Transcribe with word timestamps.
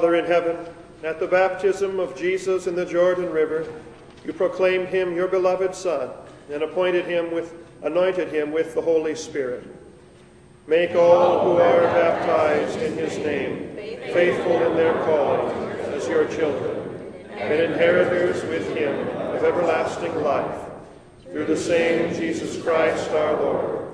Father 0.00 0.14
in 0.14 0.24
heaven, 0.24 0.56
at 1.04 1.20
the 1.20 1.26
baptism 1.26 2.00
of 2.00 2.16
Jesus 2.16 2.66
in 2.66 2.74
the 2.74 2.86
Jordan 2.86 3.28
River, 3.28 3.70
you 4.24 4.32
proclaimed 4.32 4.88
him 4.88 5.14
your 5.14 5.28
beloved 5.28 5.74
Son 5.74 6.08
and 6.50 6.62
appointed 6.62 7.04
him 7.04 7.30
with, 7.30 7.52
anointed 7.82 8.28
him 8.28 8.50
with 8.50 8.74
the 8.74 8.80
Holy 8.80 9.14
Spirit. 9.14 9.62
Make 10.66 10.94
all 10.94 11.44
who 11.44 11.60
are 11.60 11.82
baptized 11.82 12.80
in 12.80 12.96
his 12.96 13.18
name 13.18 13.76
faithful 14.14 14.62
in 14.68 14.74
their 14.74 14.94
calling 15.04 15.54
as 15.92 16.08
your 16.08 16.24
children, 16.28 16.80
and 17.32 17.60
inheritors 17.60 18.42
with 18.44 18.74
him 18.74 19.06
of 19.18 19.44
everlasting 19.44 20.14
life, 20.22 20.62
through 21.30 21.44
the 21.44 21.54
same 21.54 22.14
Jesus 22.14 22.62
Christ 22.62 23.10
our 23.10 23.38
Lord, 23.38 23.86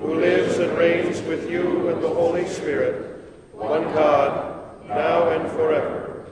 who 0.00 0.14
lives 0.14 0.56
and 0.58 0.72
reigns 0.78 1.20
with 1.20 1.50
you 1.50 1.90
and 1.90 2.02
the 2.02 2.08
Holy 2.08 2.48
Spirit, 2.48 3.22
one 3.52 3.82
God, 3.92 4.49
now 4.90 5.30
and 5.30 5.50
forever. 5.52 6.26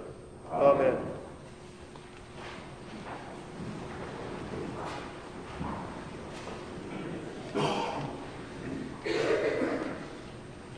Amen. 0.53 0.97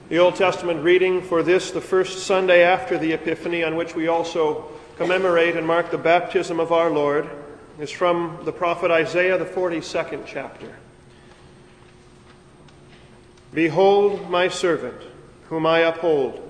The 0.09 0.19
Old 0.19 0.35
Testament 0.35 0.83
reading 0.83 1.23
for 1.23 1.43
this, 1.43 1.71
the 1.71 1.81
first 1.81 2.27
Sunday 2.27 2.63
after 2.63 2.99
the 2.99 3.13
Epiphany, 3.13 3.63
on 3.63 3.77
which 3.77 3.95
we 3.95 4.09
also 4.09 4.69
commemorate 4.97 5.57
and 5.57 5.67
mark 5.67 5.91
the 5.91 5.99
baptism 5.99 6.59
of 6.59 6.73
our 6.73 6.91
Lord, 6.91 7.31
is 7.79 7.91
from 7.91 8.39
the 8.45 8.53
prophet 8.53 8.91
Isaiah, 8.91 9.39
the 9.39 9.45
42nd 9.45 10.25
chapter. 10.27 10.77
Behold 13.55 14.29
my 14.29 14.49
servant, 14.49 15.01
whom 15.49 15.65
I 15.65 15.81
uphold, 15.81 16.50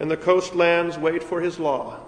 and 0.00 0.10
the 0.10 0.16
coastlands 0.16 0.96
wait 0.98 1.22
for 1.22 1.40
his 1.40 1.58
law. 1.58 2.00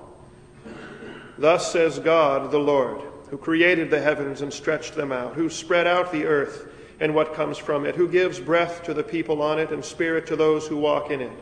Thus 1.38 1.72
says 1.72 1.98
God 1.98 2.50
the 2.50 2.58
Lord, 2.58 3.00
who 3.30 3.38
created 3.38 3.90
the 3.90 4.00
heavens 4.00 4.42
and 4.42 4.52
stretched 4.52 4.94
them 4.94 5.12
out, 5.12 5.34
who 5.34 5.48
spread 5.48 5.86
out 5.86 6.12
the 6.12 6.26
earth 6.26 6.68
and 7.00 7.14
what 7.14 7.34
comes 7.34 7.56
from 7.56 7.86
it, 7.86 7.96
who 7.96 8.08
gives 8.08 8.38
breath 8.38 8.82
to 8.84 8.94
the 8.94 9.02
people 9.02 9.40
on 9.40 9.58
it 9.58 9.70
and 9.70 9.84
spirit 9.84 10.26
to 10.26 10.36
those 10.36 10.66
who 10.66 10.76
walk 10.76 11.10
in 11.10 11.20
it. 11.20 11.32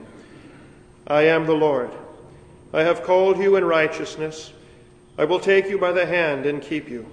I 1.07 1.23
am 1.23 1.47
the 1.47 1.55
Lord. 1.55 1.91
I 2.73 2.83
have 2.83 3.03
called 3.03 3.39
you 3.39 3.57
in 3.57 3.65
righteousness. 3.65 4.53
I 5.17 5.25
will 5.25 5.41
take 5.41 5.69
you 5.69 5.79
by 5.79 5.91
the 5.93 6.07
hand 6.07 6.47
and 6.47 6.63
keep 6.63 6.89
you. 6.89 7.11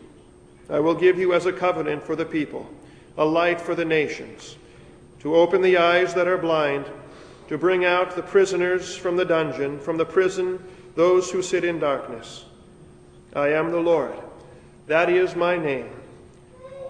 I 0.70 0.80
will 0.80 0.96
give 0.96 1.18
you 1.18 1.34
as 1.34 1.46
a 1.46 1.54
covenant 1.54 2.04
for 2.04 2.16
the 2.16 2.26
people, 2.26 2.70
a 3.18 3.26
light 3.26 3.62
for 3.62 3.74
the 3.74 3.86
nations, 3.86 4.58
to 5.22 5.36
open 5.36 5.62
the 5.62 5.78
eyes 5.78 6.14
that 6.14 6.28
are 6.28 6.38
blind, 6.38 6.86
to 7.48 7.58
bring 7.58 7.86
out 7.86 8.16
the 8.16 8.24
prisoners 8.24 8.96
from 8.96 9.16
the 9.16 9.26
dungeon, 9.26 9.80
from 9.80 9.98
the 9.98 10.06
prison, 10.06 10.64
those 10.96 11.30
who 11.30 11.42
sit 11.42 11.64
in 11.64 11.80
darkness. 11.80 12.46
I 13.36 13.50
am 13.50 13.72
the 13.72 13.80
Lord. 13.80 14.14
That 14.88 15.10
is 15.10 15.36
my 15.36 15.58
name. 15.58 15.90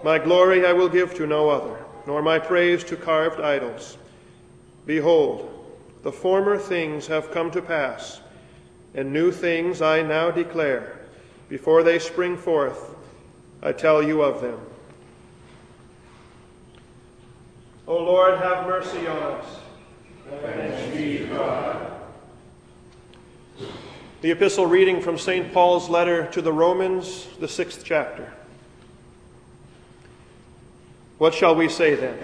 My 0.04 0.18
glory 0.18 0.64
I 0.64 0.72
will 0.72 0.88
give 0.88 1.14
to 1.14 1.26
no 1.26 1.48
other, 1.48 1.84
nor 2.06 2.22
my 2.22 2.38
praise 2.38 2.84
to 2.84 2.96
carved 2.96 3.40
idols. 3.40 3.98
Behold, 4.86 5.52
the 6.02 6.12
former 6.12 6.56
things 6.56 7.06
have 7.08 7.32
come 7.32 7.50
to 7.50 7.60
pass, 7.60 8.20
and 8.94 9.12
new 9.12 9.32
things 9.32 9.82
I 9.82 10.02
now 10.02 10.30
declare. 10.30 11.00
Before 11.48 11.82
they 11.82 11.98
spring 11.98 12.36
forth, 12.36 12.94
I 13.62 13.72
tell 13.72 14.02
you 14.02 14.22
of 14.22 14.40
them. 14.40 14.60
O 17.88 17.96
Lord, 17.96 18.38
have 18.38 18.66
mercy 18.66 19.06
on 19.06 19.16
us. 19.16 19.46
Thanks 20.28 20.96
be 20.96 21.18
to 21.18 21.26
God. 21.26 21.92
The 24.22 24.32
epistle 24.32 24.66
reading 24.66 25.00
from 25.00 25.18
St. 25.18 25.52
Paul's 25.52 25.88
letter 25.88 26.26
to 26.32 26.42
the 26.42 26.52
Romans, 26.52 27.28
the 27.38 27.46
sixth 27.46 27.82
chapter. 27.84 28.32
What 31.18 31.32
shall 31.32 31.54
we 31.54 31.68
say 31.68 31.94
then? 31.94 32.18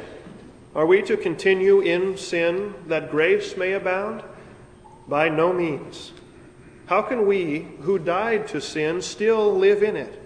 Are 0.75 0.85
we 0.85 1.03
to 1.03 1.17
continue 1.17 1.81
in 1.81 2.17
sin 2.17 2.75
that 2.89 3.13
grace 3.13 3.57
may 3.57 3.73
abound? 3.73 4.25
By 5.07 5.29
no 5.29 5.53
means. 5.53 6.11
How 6.87 7.03
can 7.03 7.25
we, 7.27 7.69
who 7.83 8.01
died 8.01 8.49
to 8.49 8.61
sin, 8.61 9.01
still 9.01 9.55
live 9.55 9.85
in 9.85 9.95
it? 9.95 10.19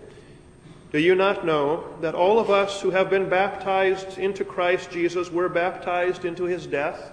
Do 0.93 0.99
you 0.99 1.15
not 1.15 1.45
know 1.45 1.85
that 2.01 2.15
all 2.15 2.39
of 2.39 2.49
us 2.49 2.81
who 2.81 2.91
have 2.91 3.11
been 3.11 3.29
baptized 3.29 4.17
into 4.17 4.47
Christ 4.47 4.91
Jesus 4.91 5.31
were 5.31 5.51
baptized 5.51 6.25
into 6.25 6.45
his 6.45 6.67
death? 6.67 7.13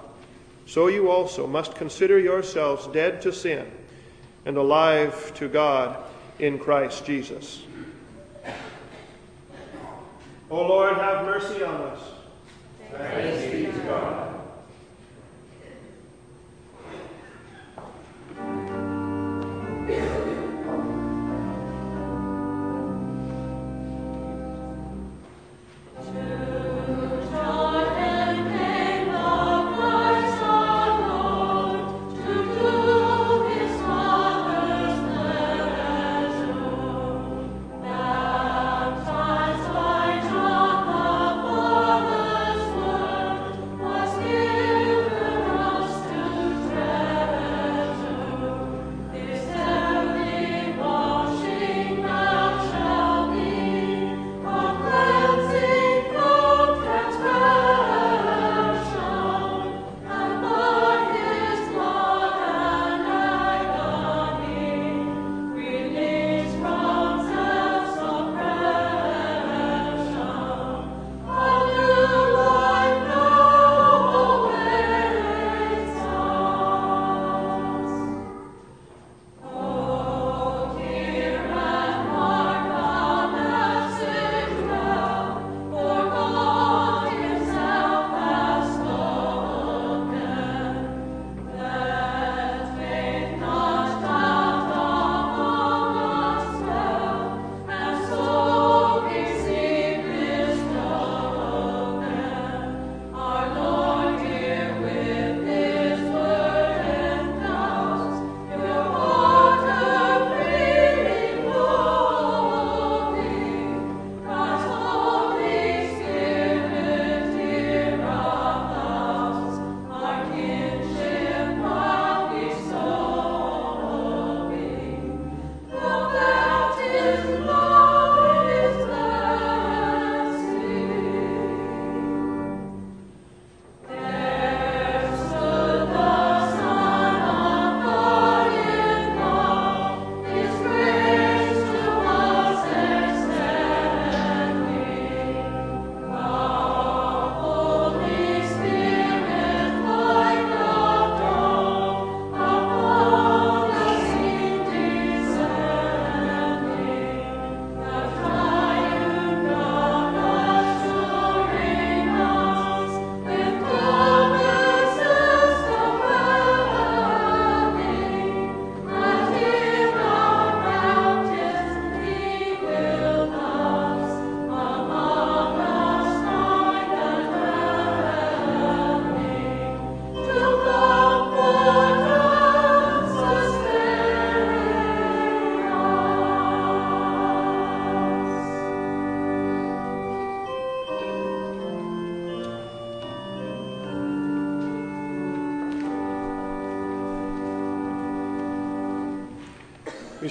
So 0.71 0.87
you 0.87 1.11
also 1.11 1.47
must 1.47 1.75
consider 1.75 2.17
yourselves 2.17 2.87
dead 2.87 3.21
to 3.23 3.33
sin 3.33 3.69
and 4.45 4.55
alive 4.55 5.33
to 5.33 5.49
God 5.49 6.01
in 6.39 6.57
Christ 6.57 7.03
Jesus. 7.03 7.63
O 10.49 10.65
Lord, 10.65 10.93
have 10.93 11.25
mercy 11.25 11.61
on 11.61 11.75
us. 11.75 11.99
Thanks 12.89 13.51
be 13.51 13.65
to 13.65 13.85
God. 13.85 14.40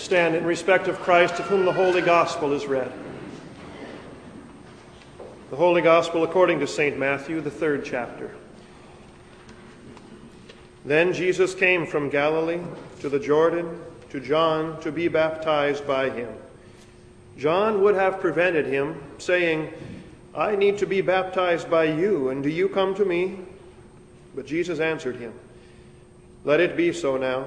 Stand 0.00 0.34
in 0.34 0.44
respect 0.44 0.88
of 0.88 0.98
Christ, 1.00 1.38
of 1.38 1.46
whom 1.46 1.64
the 1.64 1.72
Holy 1.72 2.00
Gospel 2.00 2.52
is 2.52 2.66
read. 2.66 2.92
The 5.50 5.56
Holy 5.56 5.82
Gospel 5.82 6.24
according 6.24 6.60
to 6.60 6.66
St. 6.66 6.98
Matthew, 6.98 7.40
the 7.40 7.50
third 7.50 7.84
chapter. 7.84 8.34
Then 10.84 11.12
Jesus 11.12 11.54
came 11.54 11.86
from 11.86 12.08
Galilee 12.08 12.60
to 13.00 13.08
the 13.08 13.18
Jordan 13.18 13.80
to 14.10 14.20
John 14.20 14.80
to 14.80 14.90
be 14.90 15.08
baptized 15.08 15.86
by 15.86 16.10
him. 16.10 16.32
John 17.38 17.82
would 17.82 17.94
have 17.94 18.20
prevented 18.20 18.66
him, 18.66 19.00
saying, 19.18 19.72
I 20.34 20.56
need 20.56 20.78
to 20.78 20.86
be 20.86 21.00
baptized 21.00 21.70
by 21.70 21.84
you, 21.84 22.28
and 22.28 22.42
do 22.42 22.48
you 22.48 22.68
come 22.68 22.94
to 22.96 23.04
me? 23.04 23.38
But 24.34 24.46
Jesus 24.46 24.78
answered 24.78 25.16
him, 25.16 25.32
Let 26.44 26.60
it 26.60 26.76
be 26.76 26.92
so 26.92 27.16
now. 27.16 27.46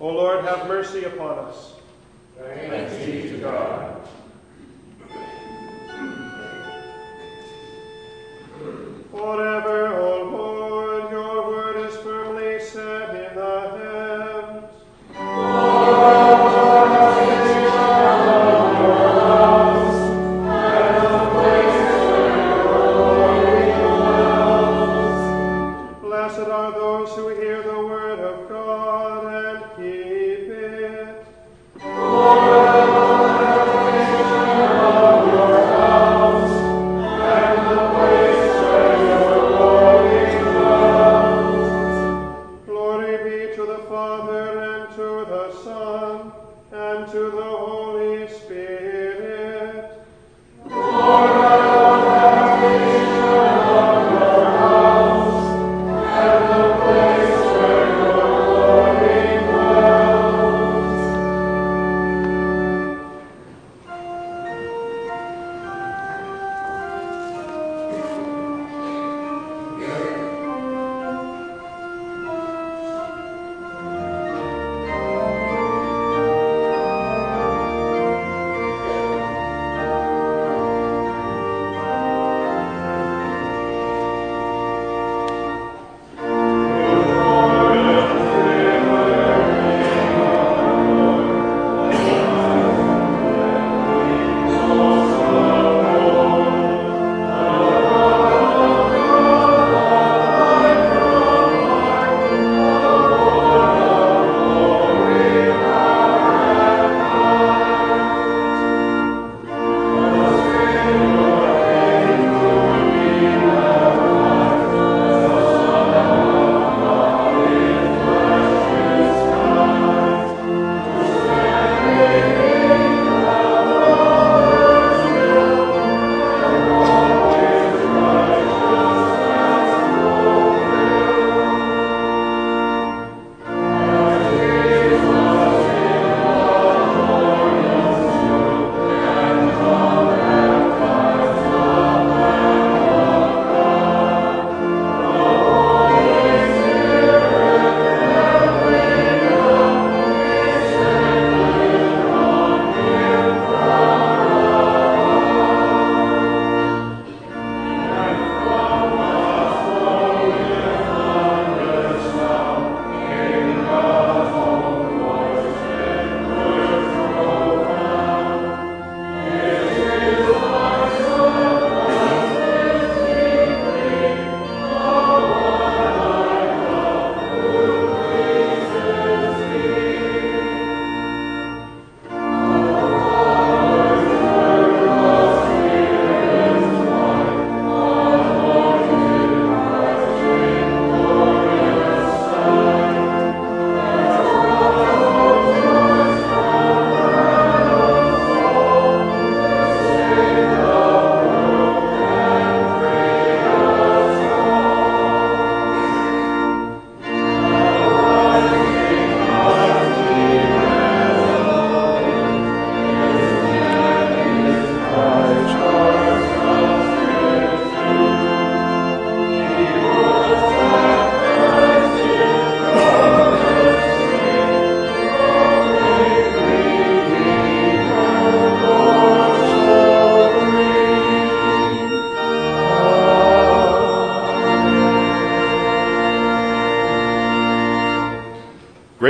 O 0.00 0.08
Lord, 0.08 0.44
have 0.46 0.66
mercy 0.66 1.04
upon 1.04 1.38
us. 1.40 1.74
Thanks 2.38 2.94
be 3.04 3.28
to 3.28 3.36
God. 3.36 4.08
Forever, 9.10 10.00
O 10.00 10.22
Lord, 10.22 11.09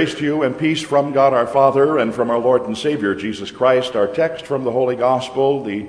Grace 0.00 0.14
to 0.14 0.24
you 0.24 0.42
and 0.44 0.58
peace 0.58 0.80
from 0.80 1.12
God 1.12 1.34
our 1.34 1.46
Father 1.46 1.98
and 1.98 2.14
from 2.14 2.30
our 2.30 2.38
Lord 2.38 2.62
and 2.62 2.74
Savior 2.74 3.14
Jesus 3.14 3.50
Christ. 3.50 3.94
Our 3.94 4.06
text 4.06 4.46
from 4.46 4.64
the 4.64 4.72
Holy 4.72 4.96
Gospel, 4.96 5.62
the 5.62 5.88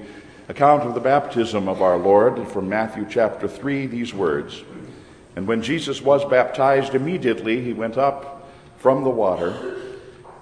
account 0.50 0.84
of 0.84 0.96
the 0.96 1.00
baptism 1.00 1.70
of 1.70 1.82
our 1.82 1.96
Lord 1.96 2.46
from 2.50 2.68
Matthew 2.68 3.08
chapter 3.10 3.48
3, 3.48 3.88
these 3.88 4.14
words. 4.14 4.66
And 5.38 5.48
when 5.48 5.62
Jesus 5.62 6.02
was 6.02 6.26
baptized, 6.26 6.94
immediately 6.94 7.64
he 7.64 7.72
went 7.72 7.98
up 7.98 8.52
from 8.80 9.06
the 9.06 9.10
water. 9.10 9.78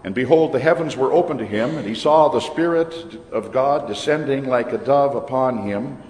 And 0.04 0.16
behold, 0.16 0.52
the 0.52 0.60
heavens 0.60 0.98
were 0.98 1.14
opened 1.14 1.38
to 1.38 1.46
him, 1.46 1.78
and 1.78 1.88
he 1.88 1.94
saw 1.94 2.28
the 2.28 2.40
Spirit 2.40 3.22
of 3.32 3.52
God 3.52 3.88
descending 3.88 4.48
like 4.48 4.74
a 4.74 4.80
dove 4.80 5.14
upon 5.14 5.60
him. 5.60 6.02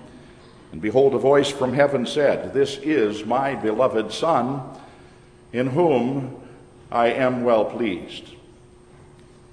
And 0.71 0.81
behold, 0.81 1.13
a 1.13 1.19
voice 1.19 1.49
from 1.49 1.73
heaven 1.73 2.05
said, 2.05 2.53
This 2.53 2.77
is 2.77 3.25
my 3.25 3.55
beloved 3.55 4.13
Son, 4.13 4.61
in 5.51 5.67
whom 5.67 6.39
I 6.91 7.07
am 7.07 7.43
well 7.43 7.65
pleased. 7.65 8.23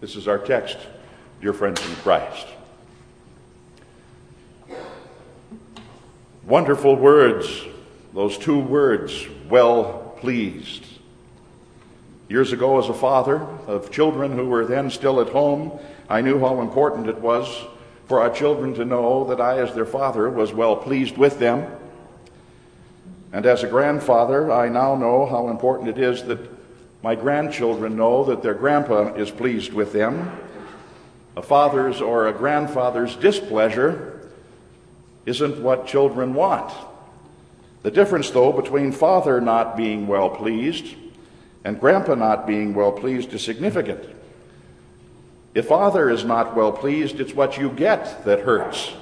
This 0.01 0.17
is 0.17 0.27
our 0.27 0.39
text, 0.39 0.79
dear 1.43 1.53
friends 1.53 1.87
in 1.87 1.95
Christ. 1.97 2.47
Wonderful 6.47 6.97
words, 6.97 7.63
those 8.15 8.39
two 8.39 8.59
words, 8.59 9.27
well 9.51 10.17
pleased. 10.19 10.87
Years 12.29 12.53
ago, 12.53 12.79
as 12.79 12.89
a 12.89 12.95
father 12.95 13.43
of 13.67 13.91
children 13.91 14.33
who 14.33 14.49
were 14.49 14.65
then 14.65 14.91
still 14.91 15.21
at 15.21 15.29
home, 15.29 15.79
I 16.09 16.23
knew 16.23 16.41
how 16.41 16.63
important 16.63 17.09
it 17.09 17.19
was 17.19 17.49
for 18.07 18.21
our 18.21 18.31
children 18.31 18.73
to 18.75 18.85
know 18.85 19.25
that 19.25 19.41
I, 19.43 19.59
as 19.59 19.75
their 19.75 19.85
father, 19.85 20.31
was 20.31 20.55
well 20.55 20.77
pleased 20.77 21.19
with 21.19 21.39
them. 21.39 21.71
And 23.33 23.45
as 23.45 23.63
a 23.63 23.69
grandfather, 23.69 24.51
I 24.51 24.71
now 24.71 24.95
know 24.95 25.27
how 25.27 25.49
important 25.49 25.91
it 25.91 25.99
is 25.99 26.25
that 26.25 26.56
my 27.03 27.15
grandchildren 27.15 27.97
know 27.97 28.25
that 28.25 28.43
their 28.43 28.55
grandpa 28.55 29.15
is 29.15 29.31
pleased 29.31 29.73
with 29.73 29.93
them. 29.93 30.31
A 31.37 31.43
father's 31.43 32.01
or 32.01 32.29
a 32.29 32.33
grandfather's 32.33 33.15
displeasure 33.17 34.31
isn't 35.27 35.63
what 35.63 35.87
children 35.87 36.35
want. 36.35 36.73
The 37.83 37.91
difference, 37.91 38.31
though, 38.31 38.53
between 38.53 38.93
father 38.93 39.41
not 39.41 39.77
being 39.77 40.07
well 40.07 40.31
pleased 40.31 40.97
and 41.67 41.81
grandpa 41.81 42.15
not 42.15 42.47
being 42.47 42.75
well 42.75 42.93
pleased 42.93 43.33
is 43.33 43.43
significant. 43.43 44.05
If 45.53 45.67
father 45.67 46.09
is 46.09 46.25
not 46.25 46.55
well 46.55 46.71
pleased, 46.71 47.19
it's 47.19 47.35
what 47.35 47.59
you 47.59 47.71
get 47.71 48.25
that 48.25 48.43
hurts. 48.43 48.93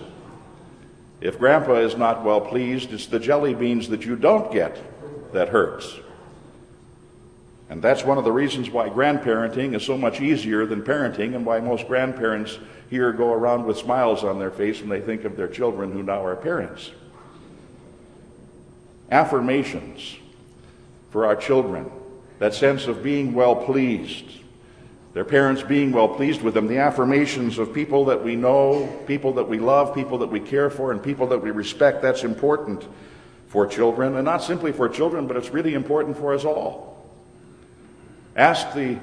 If 1.21 1.39
grandpa 1.39 1.81
is 1.81 1.95
not 1.95 2.25
well 2.25 2.41
pleased, 2.41 2.91
it's 2.95 3.05
the 3.05 3.19
jelly 3.19 3.53
beans 3.53 3.91
that 3.91 4.07
you 4.07 4.17
don't 4.17 4.51
get 4.51 4.79
that 5.35 5.51
hurts. 5.51 5.95
And 7.71 7.81
that's 7.81 8.05
one 8.05 8.19
of 8.19 8.25
the 8.25 8.33
reasons 8.33 8.71
why 8.71 8.91
grandparenting 8.91 9.75
is 9.75 9.83
so 9.83 9.97
much 9.97 10.21
easier 10.21 10.67
than 10.67 10.83
parenting, 10.83 11.35
and 11.35 11.47
why 11.47 11.61
most 11.61 11.89
grandparents 11.89 12.59
here 12.91 13.13
go 13.13 13.33
around 13.33 13.65
with 13.65 13.79
smiles 13.79 14.23
on 14.23 14.39
their 14.39 14.51
face 14.51 14.81
when 14.81 14.91
they 14.91 15.01
think 15.01 15.25
of 15.25 15.37
their 15.37 15.49
children 15.49 15.91
who 15.93 16.03
now 16.03 16.25
are 16.25 16.37
parents. 16.37 16.91
Affirmations 19.11 20.17
for 21.11 21.27
our 21.27 21.37
children, 21.37 21.91
that 22.39 22.55
sense 22.55 22.87
of 22.87 23.03
being 23.03 23.33
well 23.33 23.57
pleased, 23.57 24.27
their 25.15 25.25
parents 25.25 25.63
being 25.63 25.93
well 25.93 26.09
pleased 26.09 26.43
with 26.43 26.55
them, 26.55 26.67
the 26.67 26.79
affirmations 26.79 27.59
of 27.59 27.73
people 27.73 28.05
that 28.07 28.23
we 28.23 28.37
know, 28.37 28.87
people 29.07 29.33
that 29.35 29.49
we 29.49 29.59
love, 29.59 29.95
people 29.95 30.19
that 30.19 30.27
we 30.31 30.41
care 30.41 30.69
for, 30.69 30.91
and 30.93 31.03
people 31.03 31.29
that 31.29 31.39
we 31.39 31.51
respect, 31.51 32.03
that's 32.03 32.25
important 32.25 32.85
for 33.47 33.67
children, 33.67 34.17
and 34.17 34.25
not 34.25 34.43
simply 34.43 34.73
for 34.73 34.89
children, 34.89 35.27
but 35.27 35.37
it's 35.37 35.51
really 35.51 35.75
important 35.75 36.17
for 36.17 36.35
us 36.35 36.45
all. 36.45 36.94
Ask 38.37 38.73
the 38.75 38.99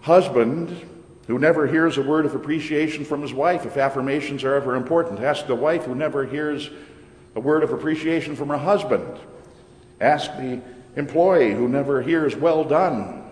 husband 0.00 0.88
who 1.26 1.38
never 1.38 1.66
hears 1.66 1.98
a 1.98 2.02
word 2.02 2.26
of 2.26 2.34
appreciation 2.34 3.04
from 3.04 3.22
his 3.22 3.32
wife 3.32 3.66
if 3.66 3.76
affirmations 3.76 4.44
are 4.44 4.54
ever 4.54 4.76
important. 4.76 5.20
Ask 5.20 5.46
the 5.46 5.54
wife 5.54 5.84
who 5.84 5.94
never 5.94 6.24
hears 6.26 6.70
a 7.34 7.40
word 7.40 7.62
of 7.62 7.72
appreciation 7.72 8.36
from 8.36 8.48
her 8.48 8.58
husband. 8.58 9.18
Ask 10.00 10.32
the 10.32 10.60
employee 10.96 11.54
who 11.54 11.68
never 11.68 12.02
hears 12.02 12.34
well 12.36 12.64
done 12.64 13.22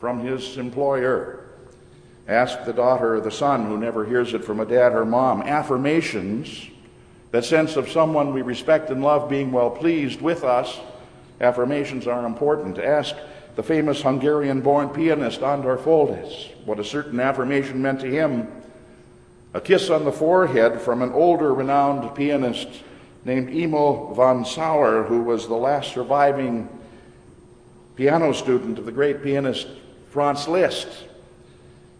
from 0.00 0.20
his 0.20 0.56
employer. 0.58 1.44
Ask 2.26 2.64
the 2.64 2.72
daughter 2.72 3.14
or 3.14 3.20
the 3.20 3.30
son 3.30 3.66
who 3.66 3.78
never 3.78 4.04
hears 4.04 4.34
it 4.34 4.44
from 4.44 4.60
a 4.60 4.66
dad 4.66 4.92
or 4.92 5.04
mom. 5.04 5.42
Affirmations, 5.42 6.68
that 7.30 7.44
sense 7.44 7.76
of 7.76 7.88
someone 7.88 8.34
we 8.34 8.42
respect 8.42 8.90
and 8.90 9.02
love 9.02 9.30
being 9.30 9.50
well 9.50 9.70
pleased 9.70 10.20
with 10.20 10.44
us, 10.44 10.78
affirmations 11.40 12.06
are 12.06 12.26
important. 12.26 12.78
Ask 12.78 13.16
the 13.58 13.62
famous 13.64 14.02
Hungarian 14.02 14.60
born 14.60 14.88
pianist 14.88 15.42
Andor 15.42 15.76
Foldes, 15.76 16.54
what 16.64 16.78
a 16.78 16.84
certain 16.84 17.18
affirmation 17.18 17.82
meant 17.82 17.98
to 18.02 18.06
him. 18.06 18.46
A 19.52 19.60
kiss 19.60 19.90
on 19.90 20.04
the 20.04 20.12
forehead 20.12 20.80
from 20.80 21.02
an 21.02 21.10
older 21.10 21.52
renowned 21.52 22.14
pianist 22.14 22.68
named 23.24 23.50
Emil 23.50 24.14
von 24.14 24.44
Sauer, 24.44 25.02
who 25.02 25.22
was 25.22 25.48
the 25.48 25.56
last 25.56 25.92
surviving 25.92 26.68
piano 27.96 28.32
student 28.32 28.78
of 28.78 28.86
the 28.86 28.92
great 28.92 29.24
pianist 29.24 29.66
Franz 30.10 30.46
Liszt. 30.46 30.86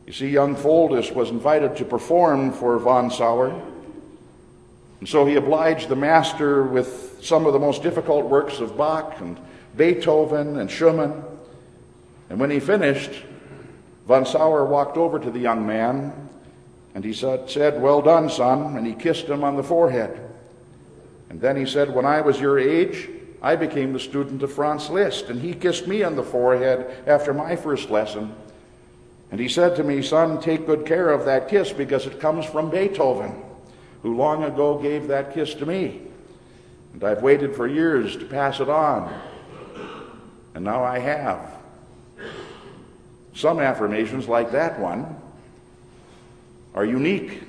You 0.07 0.13
see, 0.13 0.29
young 0.29 0.55
Foldes 0.55 1.13
was 1.13 1.31
invited 1.31 1.75
to 1.79 1.85
perform 1.85 2.53
for 2.53 2.79
von 2.79 3.11
Sauer, 3.11 3.61
and 5.01 5.09
so 5.09 5.27
he 5.27 5.35
obliged 5.35 5.89
the 5.89 5.97
master 5.97 6.63
with 6.63 7.19
some 7.21 7.47
of 7.47 7.53
the 7.53 7.59
most 7.59 7.83
difficult 7.83 8.27
works 8.27 8.61
of 8.61 8.77
Bach 8.77 9.21
and 9.21 9.37
Beethoven 9.77 10.61
and 10.61 10.71
Schumann. 10.71 11.25
And 12.31 12.39
when 12.39 12.51
he 12.51 12.61
finished, 12.61 13.11
von 14.07 14.27
Sauer 14.27 14.65
walked 14.65 14.97
over 14.97 15.19
to 15.19 15.31
the 15.31 15.39
young 15.39 15.67
man 15.67 16.29
and 16.95 17.05
he 17.05 17.13
said, 17.13 17.81
Well 17.81 18.03
done, 18.03 18.29
son. 18.29 18.77
And 18.77 18.87
he 18.87 18.95
kissed 18.95 19.27
him 19.27 19.45
on 19.45 19.57
the 19.57 19.63
forehead. 19.63 20.21
And 21.31 21.41
then 21.41 21.57
he 21.57 21.67
said, 21.67 21.95
When 21.95 22.05
I 22.05 22.21
was 22.21 22.41
your 22.41 22.59
age, 22.59 23.09
I 23.41 23.55
became 23.55 23.93
the 23.93 24.01
student 24.01 24.43
of 24.43 24.53
Franz 24.53 24.91
Liszt, 24.91 25.27
and 25.27 25.41
he 25.41 25.55
kissed 25.55 25.87
me 25.87 26.03
on 26.03 26.17
the 26.17 26.25
forehead 26.25 27.05
after 27.07 27.33
my 27.33 27.55
first 27.55 27.89
lesson. 27.89 28.35
And 29.31 29.39
he 29.39 29.49
said 29.49 29.77
to 29.77 29.85
me, 29.85 30.03
Son, 30.03 30.41
take 30.41 30.67
good 30.67 30.87
care 30.87 31.11
of 31.11 31.27
that 31.27 31.49
kiss 31.49 31.73
because 31.73 32.07
it 32.07 32.19
comes 32.19 32.47
from 32.47 32.71
Beethoven, 32.71 33.35
who 34.03 34.17
long 34.17 34.45
ago 34.45 34.79
gave 34.79 35.07
that 35.09 35.35
kiss 35.35 35.55
to 35.55 35.67
me. 35.67 36.01
And 36.95 37.05
I've 37.05 37.23
waited 37.23 37.55
for 37.55 37.67
years 37.67 38.17
to 38.17 38.25
pass 38.25 38.59
it 38.59 38.69
on. 38.69 39.21
And 40.55 40.65
now 40.65 40.83
I 40.83 40.99
have. 40.99 41.58
Some 43.39 43.61
affirmations, 43.61 44.27
like 44.27 44.51
that 44.51 44.81
one, 44.81 45.15
are 46.75 46.85
unique. 46.85 47.41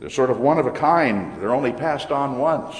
They're 0.00 0.08
sort 0.08 0.30
of 0.30 0.40
one 0.40 0.58
of 0.58 0.64
a 0.64 0.70
kind, 0.70 1.38
they're 1.38 1.54
only 1.54 1.74
passed 1.74 2.10
on 2.10 2.38
once. 2.38 2.74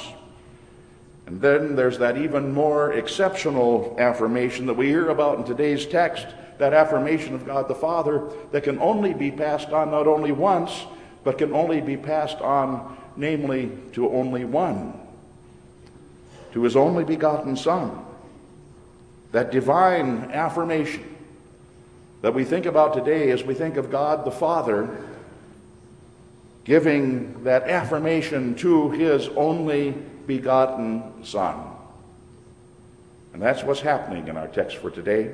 And 1.27 1.43
then 1.43 1.77
there's 1.77 1.99
that 1.99 2.17
even 2.17 2.55
more 2.55 2.95
exceptional 2.95 3.97
affirmation 3.99 4.65
that 4.65 4.75
we 4.75 4.87
hear 4.87 5.11
about 5.11 5.37
in 5.37 5.45
today's 5.45 5.85
text 5.85 6.27
that 6.57 6.73
affirmation 6.73 7.35
of 7.35 7.45
God 7.45 7.69
the 7.69 7.75
Father 7.75 8.31
that 8.51 8.63
can 8.63 8.79
only 8.79 9.13
be 9.13 9.31
passed 9.31 9.69
on 9.69 9.91
not 9.91 10.07
only 10.07 10.33
once, 10.33 10.87
but 11.23 11.37
can 11.37 11.53
only 11.53 11.83
be 11.83 11.99
passed 11.99 12.39
on, 12.39 12.97
namely, 13.19 13.71
to 13.93 14.09
only 14.09 14.47
one, 14.47 14.99
to 16.55 16.63
his 16.63 16.77
only 16.77 17.05
begotten 17.05 17.57
Son. 17.57 18.03
That 19.33 19.53
divine 19.53 20.31
affirmation 20.33 21.16
that 22.23 22.35
we 22.35 22.45
think 22.45 22.67
about 22.67 22.95
today 22.95 23.31
as 23.31 23.45
we 23.45 23.55
think 23.55 23.77
of 23.77 23.91
God 23.91 24.25
the 24.25 24.31
Father 24.31 25.05
giving 26.65 27.45
that 27.45 27.69
affirmation 27.69 28.55
to 28.57 28.91
his 28.91 29.29
only 29.37 29.93
begotten 30.27 31.25
Son. 31.25 31.71
And 33.33 33.41
that's 33.41 33.63
what's 33.63 33.81
happening 33.81 34.27
in 34.27 34.37
our 34.37 34.49
text 34.49 34.79
for 34.79 34.91
today. 34.91 35.33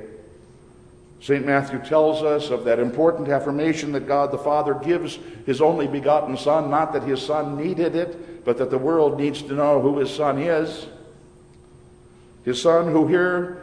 St. 1.21 1.45
Matthew 1.45 1.79
tells 1.79 2.21
us 2.21 2.49
of 2.49 2.65
that 2.65 2.79
important 2.79 3.29
affirmation 3.29 3.93
that 3.93 4.07
God 4.07 4.29
the 4.29 4.37
Father 4.37 4.73
gives 4.75 5.17
his 5.45 5.61
only 5.61 5.87
begotten 5.87 6.37
Son, 6.37 6.69
not 6.69 6.93
that 6.93 7.03
his 7.03 7.25
Son 7.25 7.57
needed 7.57 7.95
it, 7.95 8.43
but 8.43 8.57
that 8.57 8.69
the 8.69 8.77
world 8.77 9.17
needs 9.17 9.41
to 9.41 9.53
know 9.53 9.81
who 9.81 9.97
his 9.99 10.13
Son 10.13 10.37
is. 10.37 10.85
His 12.43 12.61
Son, 12.61 12.91
who 12.91 13.07
here 13.07 13.62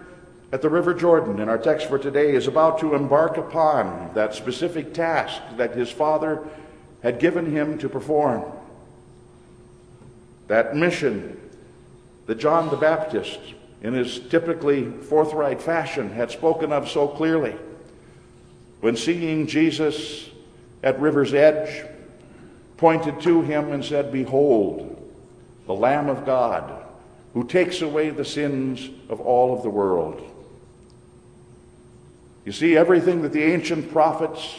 at 0.52 0.62
the 0.62 0.68
River 0.68 0.94
Jordan 0.94 1.38
in 1.38 1.48
our 1.48 1.58
text 1.58 1.88
for 1.88 1.98
today 1.98 2.34
is 2.34 2.48
about 2.48 2.80
to 2.80 2.94
embark 2.94 3.36
upon 3.36 4.12
that 4.14 4.34
specific 4.34 4.92
task 4.92 5.40
that 5.56 5.76
his 5.76 5.90
father 5.90 6.46
had 7.02 7.20
given 7.20 7.50
him 7.50 7.78
to 7.78 7.88
perform. 7.88 8.44
That 10.48 10.74
mission 10.74 11.38
that 12.26 12.38
John 12.38 12.68
the 12.68 12.76
Baptist, 12.76 13.38
in 13.82 13.94
his 13.94 14.18
typically 14.18 14.90
forthright 14.90 15.62
fashion, 15.62 16.10
had 16.10 16.30
spoken 16.30 16.72
of 16.72 16.88
so 16.88 17.06
clearly. 17.06 17.54
When 18.80 18.96
seeing 18.96 19.46
Jesus 19.46 20.28
at 20.82 21.00
river's 21.00 21.32
edge, 21.32 21.86
pointed 22.76 23.20
to 23.20 23.42
him 23.42 23.72
and 23.72 23.84
said, 23.84 24.10
Behold, 24.10 24.96
the 25.66 25.74
Lamb 25.74 26.08
of 26.08 26.26
God 26.26 26.86
who 27.34 27.46
takes 27.46 27.80
away 27.82 28.10
the 28.10 28.24
sins 28.24 28.88
of 29.08 29.20
all 29.20 29.54
of 29.56 29.62
the 29.62 29.70
world. 29.70 30.26
You 32.44 32.52
see, 32.52 32.76
everything 32.76 33.22
that 33.22 33.32
the 33.32 33.42
ancient 33.42 33.92
prophets 33.92 34.56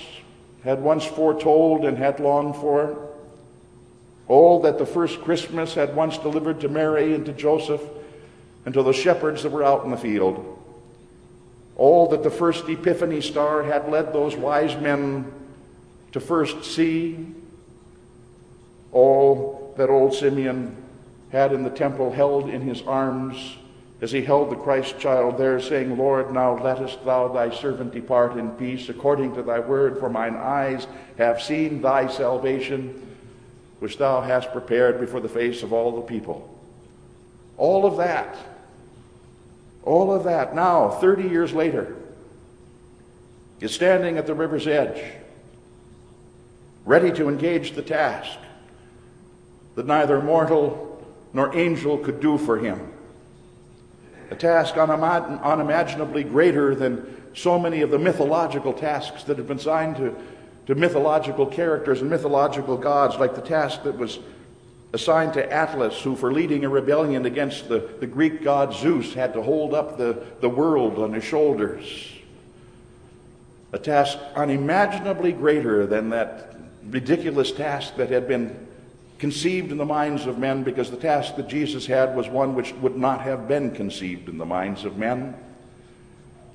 had 0.63 0.81
once 0.81 1.03
foretold 1.03 1.83
and 1.85 1.97
had 1.97 2.19
longed 2.19 2.55
for, 2.55 3.09
all 4.27 4.61
that 4.61 4.77
the 4.77 4.85
first 4.85 5.21
Christmas 5.21 5.73
had 5.73 5.95
once 5.95 6.17
delivered 6.17 6.61
to 6.61 6.69
Mary 6.69 7.13
and 7.15 7.25
to 7.25 7.33
Joseph 7.33 7.81
and 8.65 8.73
to 8.73 8.83
the 8.83 8.93
shepherds 8.93 9.43
that 9.43 9.51
were 9.51 9.63
out 9.63 9.83
in 9.83 9.91
the 9.91 9.97
field, 9.97 10.59
all 11.75 12.07
that 12.09 12.23
the 12.23 12.29
first 12.29 12.69
Epiphany 12.69 13.21
star 13.21 13.63
had 13.63 13.89
led 13.89 14.13
those 14.13 14.35
wise 14.35 14.79
men 14.79 15.31
to 16.11 16.19
first 16.19 16.63
see, 16.63 17.27
all 18.91 19.73
that 19.77 19.89
old 19.89 20.13
Simeon 20.13 20.75
had 21.31 21.53
in 21.53 21.63
the 21.63 21.69
temple 21.69 22.11
held 22.11 22.49
in 22.49 22.61
his 22.61 22.81
arms 22.83 23.57
as 24.01 24.11
he 24.11 24.23
held 24.23 24.49
the 24.49 24.55
Christ 24.55 24.97
child 24.97 25.37
there, 25.37 25.59
saying, 25.59 25.95
Lord, 25.95 26.33
now 26.33 26.57
lettest 26.57 27.05
thou 27.05 27.27
thy 27.27 27.51
servant 27.51 27.93
depart 27.93 28.35
in 28.35 28.49
peace. 28.51 28.89
According 28.89 29.35
to 29.35 29.43
thy 29.43 29.59
word, 29.59 29.99
for 29.99 30.09
mine 30.09 30.35
eyes 30.35 30.87
have 31.19 31.39
seen 31.39 31.83
thy 31.83 32.07
salvation, 32.07 33.15
which 33.77 33.99
thou 33.99 34.21
hast 34.21 34.51
prepared 34.51 34.99
before 34.99 35.19
the 35.19 35.29
face 35.29 35.61
of 35.61 35.71
all 35.71 35.95
the 35.95 36.01
people. 36.01 36.47
All 37.57 37.85
of 37.85 37.97
that, 37.97 38.35
all 39.83 40.11
of 40.11 40.23
that, 40.23 40.55
now, 40.55 40.89
30 40.89 41.29
years 41.29 41.53
later, 41.53 41.95
is 43.59 43.71
standing 43.71 44.17
at 44.17 44.25
the 44.25 44.33
river's 44.33 44.65
edge, 44.65 45.03
ready 46.85 47.11
to 47.11 47.29
engage 47.29 47.73
the 47.73 47.83
task 47.83 48.39
that 49.75 49.85
neither 49.85 50.19
mortal 50.19 51.05
nor 51.33 51.55
angel 51.55 51.99
could 51.99 52.19
do 52.19 52.39
for 52.39 52.57
him 52.57 52.90
a 54.31 54.35
task 54.35 54.77
unimaginably 54.77 56.23
greater 56.23 56.73
than 56.73 57.21
so 57.35 57.59
many 57.59 57.81
of 57.81 57.91
the 57.91 57.99
mythological 57.99 58.73
tasks 58.73 59.23
that 59.25 59.37
have 59.37 59.47
been 59.47 59.57
assigned 59.57 59.97
to, 59.97 60.15
to 60.67 60.73
mythological 60.73 61.45
characters 61.45 61.99
and 61.99 62.09
mythological 62.09 62.77
gods, 62.77 63.17
like 63.17 63.35
the 63.35 63.41
task 63.41 63.83
that 63.83 63.97
was 63.97 64.19
assigned 64.93 65.33
to 65.33 65.51
Atlas, 65.51 66.01
who, 66.01 66.15
for 66.15 66.31
leading 66.31 66.63
a 66.63 66.69
rebellion 66.69 67.25
against 67.25 67.67
the, 67.67 67.79
the 67.99 68.07
Greek 68.07 68.41
god 68.41 68.73
Zeus, 68.73 69.13
had 69.13 69.33
to 69.33 69.41
hold 69.41 69.73
up 69.73 69.97
the, 69.97 70.23
the 70.39 70.49
world 70.49 70.97
on 70.97 71.11
his 71.13 71.23
shoulders. 71.23 72.13
A 73.73 73.79
task 73.79 74.17
unimaginably 74.35 75.33
greater 75.33 75.85
than 75.85 76.09
that 76.09 76.55
ridiculous 76.89 77.51
task 77.51 77.95
that 77.97 78.09
had 78.09 78.27
been 78.27 78.67
conceived 79.21 79.71
in 79.71 79.77
the 79.77 79.85
minds 79.85 80.25
of 80.25 80.39
men 80.39 80.63
because 80.63 80.89
the 80.89 80.97
task 80.97 81.35
that 81.35 81.47
Jesus 81.47 81.85
had 81.85 82.15
was 82.15 82.27
one 82.27 82.55
which 82.55 82.73
would 82.73 82.97
not 82.97 83.21
have 83.21 83.47
been 83.47 83.69
conceived 83.69 84.27
in 84.27 84.39
the 84.39 84.45
minds 84.47 84.83
of 84.83 84.97
men. 84.97 85.35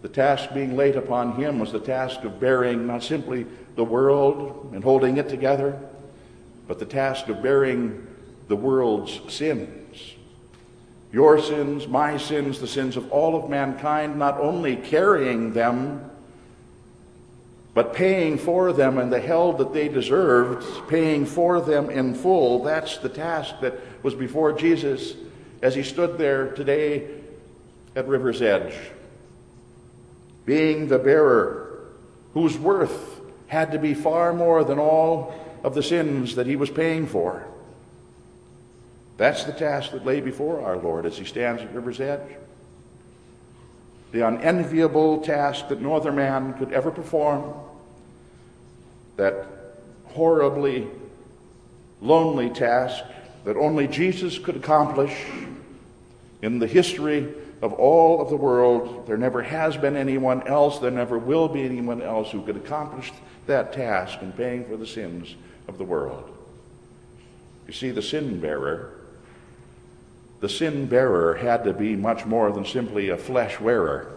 The 0.03 0.09
task 0.09 0.53
being 0.53 0.77
laid 0.77 0.97
upon 0.97 1.37
him 1.37 1.61
was 1.61 1.71
the 1.71 1.79
task 1.79 2.25
of 2.25 2.41
bearing 2.41 2.85
not 2.89 3.05
simply 3.05 3.47
the 3.77 3.85
world 3.85 4.73
and 4.75 4.83
holding 4.83 5.17
it 5.17 5.29
together, 5.29 5.79
but 6.67 6.81
the 6.81 6.87
task 6.87 7.29
of 7.29 7.41
bearing 7.41 8.05
the 8.49 8.57
world's 8.57 9.21
sins. 9.33 10.15
Your 11.13 11.41
sins, 11.41 11.87
my 11.87 12.17
sins, 12.17 12.59
the 12.59 12.67
sins 12.67 12.97
of 12.97 13.13
all 13.13 13.37
of 13.37 13.49
mankind, 13.49 14.19
not 14.19 14.41
only 14.41 14.75
carrying 14.75 15.53
them 15.53 16.11
but 17.77 17.93
paying 17.93 18.39
for 18.39 18.73
them 18.73 18.97
and 18.97 19.13
the 19.13 19.21
hell 19.21 19.53
that 19.53 19.75
they 19.75 19.87
deserved, 19.87 20.89
paying 20.89 21.27
for 21.27 21.61
them 21.61 21.91
in 21.91 22.15
full, 22.15 22.63
that's 22.63 22.97
the 22.97 23.09
task 23.11 23.61
that 23.61 23.75
was 24.03 24.15
before 24.15 24.55
Jesus 24.55 25.13
as 25.61 25.75
he 25.75 25.83
stood 25.83 26.17
there 26.17 26.53
today 26.53 27.07
at 27.95 28.09
River's 28.09 28.41
Edge. 28.41 28.75
Being 30.47 30.89
the 30.89 30.99
bearer 30.99 31.91
whose 32.33 32.57
worth 32.57 33.21
had 33.49 33.73
to 33.73 33.79
be 33.79 33.93
far 33.93 34.33
more 34.33 34.65
than 34.65 34.79
all 34.79 35.35
of 35.63 35.75
the 35.75 35.83
sins 35.83 36.37
that 36.37 36.47
he 36.47 36.57
was 36.57 36.71
paying 36.71 37.07
for. 37.07 37.47
That's 39.19 39.45
the 39.45 39.53
task 39.53 39.91
that 39.91 40.07
lay 40.07 40.23
before 40.23 40.63
our 40.63 40.79
Lord 40.79 41.05
as 41.05 41.19
he 41.19 41.27
stands 41.27 41.61
at 41.61 41.75
River's 41.75 42.01
Edge. 42.01 42.37
The 44.13 44.27
unenviable 44.27 45.21
task 45.21 45.69
that 45.69 45.81
no 45.81 45.95
other 45.95 46.13
man 46.13 46.55
could 46.55 46.73
ever 46.73 46.91
perform 46.91 47.55
that 49.17 49.47
horribly 50.07 50.87
lonely 52.01 52.51
task 52.51 53.05
that 53.45 53.57
only 53.57 53.87
Jesus 53.87 54.39
could 54.39 54.57
accomplish 54.57 55.15
in 56.43 56.59
the 56.59 56.67
history 56.67 57.33
of 57.63 57.73
all 57.73 58.21
of 58.21 58.29
the 58.29 58.37
world. 58.37 59.07
There 59.07 59.17
never 59.17 59.43
has 59.43 59.77
been 59.77 59.97
anyone 59.97 60.47
else, 60.47 60.79
there 60.79 60.91
never 60.91 61.19
will 61.19 61.49
be 61.49 61.65
anyone 61.65 62.03
else 62.03 62.31
who 62.31 62.43
could 62.43 62.57
accomplish 62.57 63.13
that 63.47 63.73
task 63.73 64.21
in 64.21 64.33
paying 64.33 64.65
for 64.65 64.77
the 64.77 64.87
sins 64.87 65.35
of 65.69 65.79
the 65.79 65.85
world. 65.85 66.31
You 67.67 67.73
see, 67.73 67.91
the 67.91 68.03
sin 68.03 68.41
bearer, 68.41 68.96
the 70.41 70.49
sin 70.49 70.87
bearer 70.87 71.35
had 71.35 71.65
to 71.65 71.73
be 71.73 71.97
much 71.97 72.25
more 72.27 72.53
than 72.53 72.65
simply 72.65 73.09
a 73.09 73.17
flesh 73.17 73.59
wearer. 73.61 74.13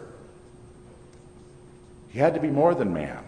He 2.10 2.20
had 2.20 2.34
to 2.34 2.40
be 2.40 2.50
more 2.50 2.76
than 2.76 2.94
man. 2.94 3.24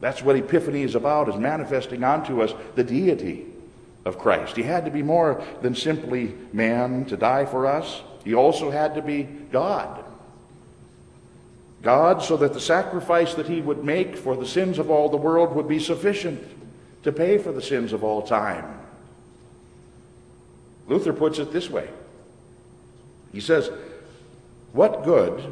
That's 0.00 0.22
what 0.22 0.36
Epiphany 0.36 0.82
is 0.82 0.94
about, 0.94 1.28
is 1.28 1.36
manifesting 1.36 2.04
onto 2.04 2.42
us 2.42 2.54
the 2.74 2.84
deity 2.84 3.46
of 4.04 4.18
Christ. 4.18 4.56
He 4.56 4.62
had 4.62 4.84
to 4.84 4.90
be 4.90 5.02
more 5.02 5.42
than 5.62 5.74
simply 5.74 6.34
man 6.52 7.04
to 7.06 7.16
die 7.16 7.44
for 7.44 7.66
us. 7.66 8.00
He 8.24 8.34
also 8.34 8.70
had 8.70 8.94
to 8.94 9.02
be 9.02 9.24
God. 9.24 10.04
God, 11.82 12.22
so 12.22 12.36
that 12.36 12.52
the 12.52 12.60
sacrifice 12.60 13.34
that 13.34 13.48
he 13.48 13.60
would 13.60 13.84
make 13.84 14.16
for 14.16 14.36
the 14.36 14.46
sins 14.46 14.78
of 14.78 14.90
all 14.90 15.08
the 15.08 15.16
world 15.16 15.54
would 15.54 15.68
be 15.68 15.78
sufficient 15.78 16.42
to 17.02 17.12
pay 17.12 17.38
for 17.38 17.52
the 17.52 17.62
sins 17.62 17.92
of 17.92 18.04
all 18.04 18.22
time. 18.22 18.79
Luther 20.90 21.12
puts 21.12 21.38
it 21.38 21.52
this 21.52 21.70
way 21.70 21.88
He 23.32 23.40
says, 23.40 23.70
What 24.72 25.04
good 25.04 25.42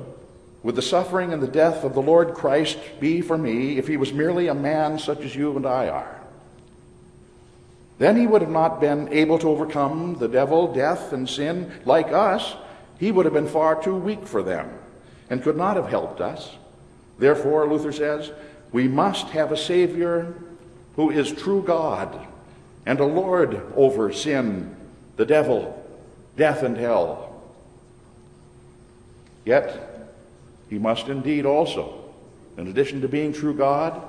would 0.63 0.75
the 0.75 0.83
suffering 0.83 1.33
and 1.33 1.41
the 1.41 1.47
death 1.47 1.85
of 1.85 1.95
the 1.95 2.03
Lord 2.03 2.35
Christ 2.35 2.79
be 3.01 3.21
for 3.21 3.39
me 3.39 3.79
if 3.79 3.87
he 3.87 3.97
was 3.97 4.13
merely 4.13 4.49
a 4.49 4.55
man 4.55 4.99
such 4.99 5.21
as 5.21 5.35
you 5.35 5.57
and 5.57 5.65
I 5.65 5.89
are? 5.89 6.21
Then 7.99 8.17
he 8.17 8.27
would 8.27 8.43
have 8.43 8.51
not 8.51 8.81
been 8.81 9.09
able 9.13 9.39
to 9.39 9.49
overcome 9.49 10.17
the 10.19 10.29
devil, 10.29 10.73
death, 10.73 11.13
and 11.13 11.29
sin 11.29 11.73
like 11.85 12.13
us. 12.13 12.55
He 12.99 13.13
would 13.13 13.25
have 13.25 13.35
been 13.35 13.49
far 13.49 13.81
too 13.81 13.95
weak 13.95 14.27
for 14.27 14.43
them 14.43 14.71
and 15.31 15.43
could 15.43 15.57
not 15.57 15.77
have 15.77 15.89
helped 15.89 16.21
us. 16.21 16.51
Therefore, 17.19 17.69
Luther 17.69 17.93
says, 17.93 18.31
we 18.73 18.87
must 18.87 19.29
have 19.29 19.51
a 19.51 19.57
Savior 19.57 20.35
who 20.97 21.11
is 21.11 21.33
true 21.33 21.63
God 21.63 22.27
and 22.87 23.01
a 23.01 23.05
Lord 23.05 23.61
over 23.75 24.13
sin, 24.13 24.77
the 25.19 25.27
devil, 25.27 25.85
death, 26.37 26.63
and 26.63 26.77
hell. 26.77 27.43
Yet, 29.45 30.09
he 30.71 30.79
must 30.79 31.09
indeed 31.09 31.45
also, 31.45 32.05
in 32.57 32.69
addition 32.69 33.01
to 33.03 33.09
being 33.09 33.33
true 33.33 33.53
God, 33.53 34.01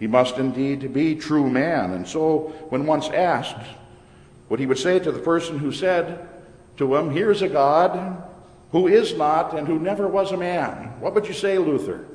he 0.00 0.08
must 0.08 0.38
indeed 0.38 0.92
be 0.92 1.14
true 1.14 1.48
man. 1.48 1.92
And 1.92 2.06
so, 2.06 2.52
when 2.68 2.84
once 2.84 3.08
asked, 3.08 3.64
what 4.48 4.58
he 4.58 4.66
would 4.66 4.78
say 4.78 4.98
to 4.98 5.12
the 5.12 5.20
person 5.20 5.58
who 5.58 5.70
said 5.70 6.28
to 6.78 6.96
him, 6.96 7.10
Here's 7.10 7.42
a 7.42 7.48
God 7.48 8.20
who 8.72 8.88
is 8.88 9.16
not 9.16 9.56
and 9.56 9.68
who 9.68 9.78
never 9.78 10.08
was 10.08 10.32
a 10.32 10.36
man, 10.36 11.00
what 11.00 11.14
would 11.14 11.28
you 11.28 11.34
say, 11.34 11.58
Luther? 11.58 12.06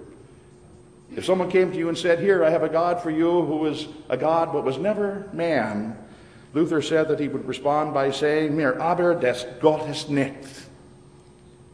If 1.15 1.24
someone 1.24 1.50
came 1.50 1.71
to 1.71 1.78
you 1.78 1.88
and 1.88 1.98
said, 1.98 2.19
Here, 2.19 2.43
I 2.43 2.50
have 2.50 2.63
a 2.63 2.69
God 2.69 3.02
for 3.02 3.12
you 3.12 3.43
who 3.43 3.65
is 3.67 3.88
a 4.10 4.17
God 4.17 4.52
but 4.52 4.65
was 4.65 4.78
never 4.78 5.30
man, 5.32 5.95
Luther 6.56 6.82
said 6.82 7.10
that 7.10 7.20
he 7.20 7.28
would 7.28 7.46
respond 7.46 7.94
by 7.94 8.12
saying, 8.12 8.56
Mir 8.56 8.80
aber 8.80 9.13
des 9.13 9.46
Gottes 9.60 10.08
nicht. 10.08 10.48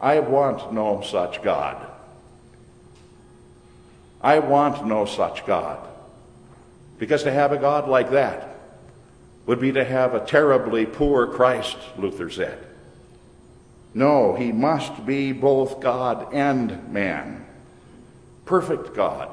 I 0.02 0.20
want 0.20 0.74
no 0.74 1.02
such 1.02 1.44
God. 1.44 1.86
I 4.20 4.40
want 4.40 4.84
no 4.88 5.06
such 5.06 5.46
God. 5.46 5.88
Because 6.98 7.22
to 7.24 7.32
have 7.32 7.52
a 7.52 7.58
God 7.58 7.88
like 7.88 8.10
that 8.10 8.56
would 9.46 9.60
be 9.60 9.72
to 9.72 9.86
have 9.86 10.16
a 10.16 10.26
terribly 10.26 10.88
poor 10.88 11.28
Christ, 11.28 11.78
Luther 11.96 12.32
said. 12.32 12.58
No, 13.94 14.34
he 14.34 14.52
must 14.52 15.06
be 15.06 15.32
both 15.32 15.80
God 15.80 16.34
and 16.34 16.92
man. 16.92 17.46
Perfect 18.46 18.96
God, 18.96 19.30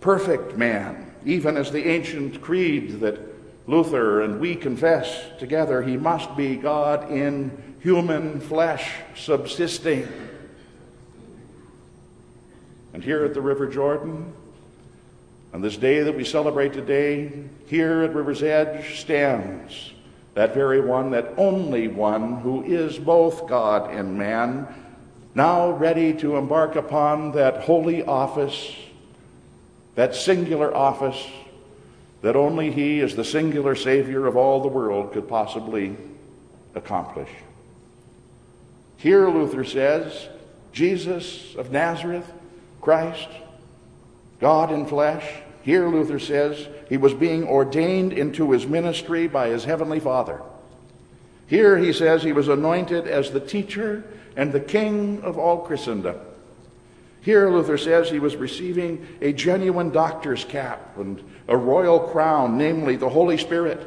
perfect 0.00 0.56
man, 0.56 1.12
even 1.26 1.58
as 1.58 1.70
the 1.70 1.86
ancient 1.86 2.40
creed 2.40 3.00
that 3.00 3.27
Luther 3.68 4.22
and 4.22 4.40
we 4.40 4.56
confess 4.56 5.28
together, 5.38 5.82
he 5.82 5.98
must 5.98 6.34
be 6.36 6.56
God 6.56 7.12
in 7.12 7.76
human 7.82 8.40
flesh 8.40 8.90
subsisting. 9.14 10.08
And 12.94 13.04
here 13.04 13.24
at 13.26 13.34
the 13.34 13.42
River 13.42 13.66
Jordan, 13.66 14.32
on 15.52 15.60
this 15.60 15.76
day 15.76 16.02
that 16.02 16.16
we 16.16 16.24
celebrate 16.24 16.72
today, 16.72 17.30
here 17.66 18.02
at 18.02 18.14
River's 18.14 18.42
Edge 18.42 19.00
stands 19.00 19.92
that 20.32 20.54
very 20.54 20.80
one, 20.80 21.10
that 21.10 21.34
only 21.36 21.88
one 21.88 22.36
who 22.36 22.62
is 22.62 22.98
both 22.98 23.46
God 23.48 23.90
and 23.90 24.16
man, 24.16 24.66
now 25.34 25.70
ready 25.72 26.14
to 26.14 26.36
embark 26.36 26.74
upon 26.76 27.32
that 27.32 27.64
holy 27.64 28.02
office, 28.04 28.74
that 29.94 30.14
singular 30.14 30.74
office 30.74 31.26
that 32.22 32.36
only 32.36 32.70
He, 32.70 33.00
as 33.00 33.14
the 33.14 33.24
singular 33.24 33.74
Savior 33.74 34.26
of 34.26 34.36
all 34.36 34.60
the 34.60 34.68
world, 34.68 35.12
could 35.12 35.28
possibly 35.28 35.96
accomplish. 36.74 37.28
Here, 38.96 39.28
Luther 39.28 39.64
says, 39.64 40.28
Jesus 40.72 41.54
of 41.54 41.70
Nazareth, 41.70 42.30
Christ, 42.80 43.28
God 44.40 44.72
in 44.72 44.86
flesh. 44.86 45.24
Here, 45.62 45.88
Luther 45.88 46.18
says, 46.18 46.66
he 46.88 46.96
was 46.96 47.14
being 47.14 47.44
ordained 47.44 48.12
into 48.12 48.50
his 48.52 48.66
ministry 48.66 49.28
by 49.28 49.48
his 49.48 49.64
heavenly 49.64 50.00
Father. 50.00 50.40
Here, 51.46 51.78
he 51.78 51.92
says, 51.92 52.22
he 52.22 52.32
was 52.32 52.48
anointed 52.48 53.06
as 53.06 53.30
the 53.30 53.40
teacher 53.40 54.04
and 54.36 54.52
the 54.52 54.60
king 54.60 55.20
of 55.22 55.38
all 55.38 55.58
Christendom. 55.58 56.16
Here, 57.20 57.50
Luther 57.50 57.78
says, 57.78 58.10
he 58.10 58.20
was 58.20 58.36
receiving 58.36 59.06
a 59.20 59.32
genuine 59.32 59.90
doctor's 59.90 60.44
cap 60.44 60.96
and 60.96 61.22
a 61.48 61.56
royal 61.56 61.98
crown, 61.98 62.58
namely 62.58 62.96
the 62.96 63.08
Holy 63.08 63.38
Spirit. 63.38 63.86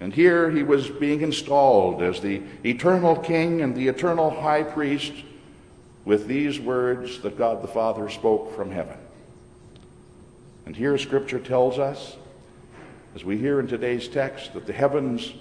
And 0.00 0.12
here 0.12 0.50
he 0.50 0.62
was 0.62 0.88
being 0.88 1.22
installed 1.22 2.02
as 2.02 2.20
the 2.20 2.42
eternal 2.64 3.16
king 3.16 3.62
and 3.62 3.74
the 3.74 3.88
eternal 3.88 4.30
high 4.30 4.64
priest 4.64 5.12
with 6.04 6.26
these 6.26 6.58
words 6.58 7.20
that 7.20 7.38
God 7.38 7.62
the 7.62 7.68
Father 7.68 8.08
spoke 8.08 8.54
from 8.54 8.70
heaven. 8.70 8.96
And 10.66 10.76
here 10.76 10.98
Scripture 10.98 11.38
tells 11.38 11.78
us, 11.78 12.16
as 13.14 13.24
we 13.24 13.38
hear 13.38 13.58
in 13.58 13.66
today's 13.66 14.06
text, 14.06 14.52
that 14.54 14.66
the 14.66 14.72
heavens, 14.72 15.32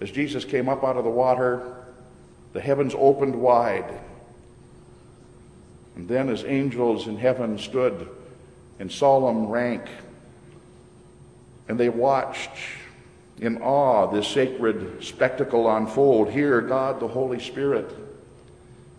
as 0.00 0.10
Jesus 0.10 0.44
came 0.44 0.68
up 0.68 0.82
out 0.82 0.96
of 0.96 1.04
the 1.04 1.10
water, 1.10 1.62
the 2.52 2.60
heavens 2.60 2.94
opened 2.96 3.34
wide. 3.34 4.00
And 5.96 6.08
then, 6.08 6.28
as 6.28 6.44
angels 6.44 7.06
in 7.06 7.16
heaven 7.16 7.56
stood 7.58 8.08
in 8.78 8.90
solemn 8.90 9.46
rank, 9.46 9.82
and 11.68 11.78
they 11.78 11.88
watched 11.88 12.50
in 13.38 13.60
awe 13.62 14.06
this 14.06 14.28
sacred 14.28 15.02
spectacle 15.02 15.74
unfold. 15.74 16.30
Here, 16.30 16.60
God 16.60 17.00
the 17.00 17.08
Holy 17.08 17.40
Spirit 17.40 17.90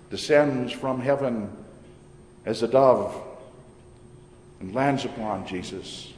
descends 0.10 0.72
from 0.72 1.02
heaven 1.02 1.50
as 2.46 2.62
a 2.64 2.68
dove 2.68 3.16
and 4.60 4.74
lands 4.74 5.06
upon 5.06 5.48
Jesus. 5.48 6.12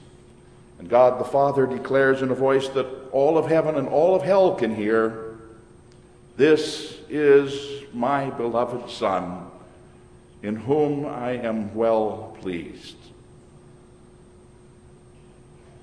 And 0.79 0.89
God 0.89 1.19
the 1.19 1.25
Father 1.25 1.65
declares 1.65 2.21
in 2.21 2.29
a 2.29 2.35
voice 2.35 2.67
that 2.69 2.87
all 3.11 3.37
of 3.37 3.47
heaven 3.47 3.75
and 3.75 3.87
all 3.87 4.15
of 4.15 4.21
hell 4.21 4.55
can 4.55 4.75
hear 4.75 5.37
This 6.35 6.97
is 7.09 7.83
my 7.93 8.29
beloved 8.29 8.91
Son, 8.91 9.47
in 10.43 10.55
whom 10.55 11.05
I 11.05 11.31
am 11.31 11.73
well 11.73 12.37
pleased. 12.41 12.95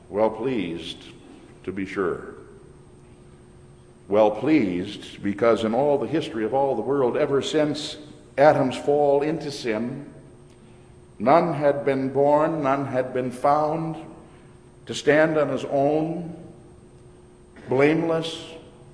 Well 0.09 0.31
pleased 0.31 0.99
to 1.65 1.73
be 1.73 1.87
sure. 1.87 2.35
Well 4.09 4.31
pleased 4.31 5.23
because 5.23 5.65
in 5.65 5.75
all 5.75 5.99
the 5.99 6.07
history 6.07 6.45
of 6.45 6.55
all 6.55 6.75
the 6.75 6.83
world, 6.83 7.17
ever 7.17 7.41
since 7.41 7.97
Adam's 8.37 8.77
fall 8.77 9.23
into 9.23 9.51
sin, 9.51 10.13
none 11.19 11.55
had 11.55 11.85
been 11.85 12.13
born, 12.13 12.63
none 12.63 12.87
had 12.87 13.15
been 13.15 13.31
found 13.31 13.97
to 14.87 14.95
stand 14.95 15.39
on 15.39 15.49
his 15.49 15.65
own, 15.65 16.37
blameless 17.69 18.45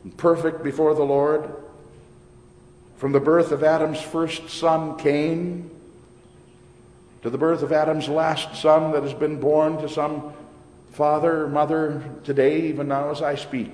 and 0.04 0.16
perfect 0.16 0.62
before 0.62 0.94
the 0.94 1.02
Lord. 1.02 1.50
From 2.96 3.12
the 3.12 3.20
birth 3.20 3.50
of 3.50 3.64
Adam's 3.64 4.00
first 4.00 4.48
son, 4.48 4.96
Cain, 4.98 5.70
to 7.22 7.30
the 7.30 7.38
birth 7.38 7.62
of 7.62 7.72
Adam's 7.72 8.08
last 8.08 8.60
son 8.60 8.92
that 8.92 9.02
has 9.02 9.14
been 9.14 9.40
born 9.40 9.78
to 9.78 9.88
some 9.88 10.32
father 10.92 11.48
mother 11.48 12.03
today, 12.24 12.62
even 12.62 12.88
now 12.88 13.11
as 13.11 13.22
I 13.22 13.35
speak. 13.35 13.72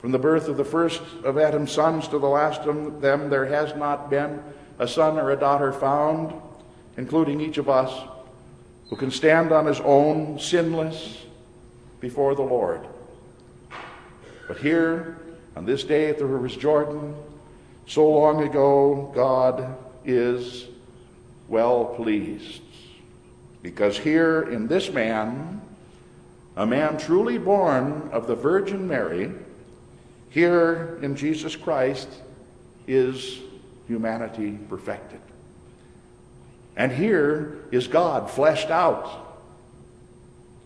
From 0.00 0.12
the 0.12 0.18
birth 0.18 0.48
of 0.48 0.56
the 0.56 0.64
first 0.64 1.02
of 1.24 1.38
Adam's 1.38 1.72
sons 1.72 2.06
to 2.08 2.18
the 2.18 2.28
last 2.28 2.60
of 2.62 3.00
them, 3.00 3.30
there 3.30 3.46
has 3.46 3.74
not 3.76 4.08
been 4.08 4.40
a 4.78 4.86
son 4.86 5.18
or 5.18 5.32
a 5.32 5.36
daughter 5.36 5.72
found, 5.72 6.32
including 6.96 7.40
each 7.40 7.58
of 7.58 7.68
us, 7.68 7.92
who 8.90 8.96
can 8.96 9.10
stand 9.10 9.52
on 9.52 9.66
his 9.66 9.80
own, 9.80 10.38
sinless, 10.38 11.24
before 12.00 12.34
the 12.34 12.42
Lord. 12.42 12.86
But 14.46 14.58
here, 14.58 15.18
on 15.56 15.66
this 15.66 15.82
day 15.82 16.08
at 16.08 16.18
the 16.18 16.24
rivers 16.24 16.56
Jordan, 16.56 17.14
so 17.86 18.08
long 18.08 18.42
ago, 18.44 19.10
God 19.14 19.76
is 20.04 20.66
well 21.48 21.86
pleased. 21.86 22.62
Because 23.62 23.98
here 23.98 24.42
in 24.42 24.68
this 24.68 24.90
man, 24.90 25.60
a 26.58 26.66
man 26.66 26.98
truly 26.98 27.38
born 27.38 28.10
of 28.10 28.26
the 28.26 28.34
Virgin 28.34 28.88
Mary, 28.88 29.30
here 30.28 30.98
in 31.02 31.14
Jesus 31.14 31.54
Christ 31.54 32.08
is 32.88 33.38
humanity 33.86 34.58
perfected. 34.68 35.20
And 36.76 36.90
here 36.90 37.58
is 37.70 37.86
God 37.86 38.28
fleshed 38.28 38.70
out. 38.70 39.38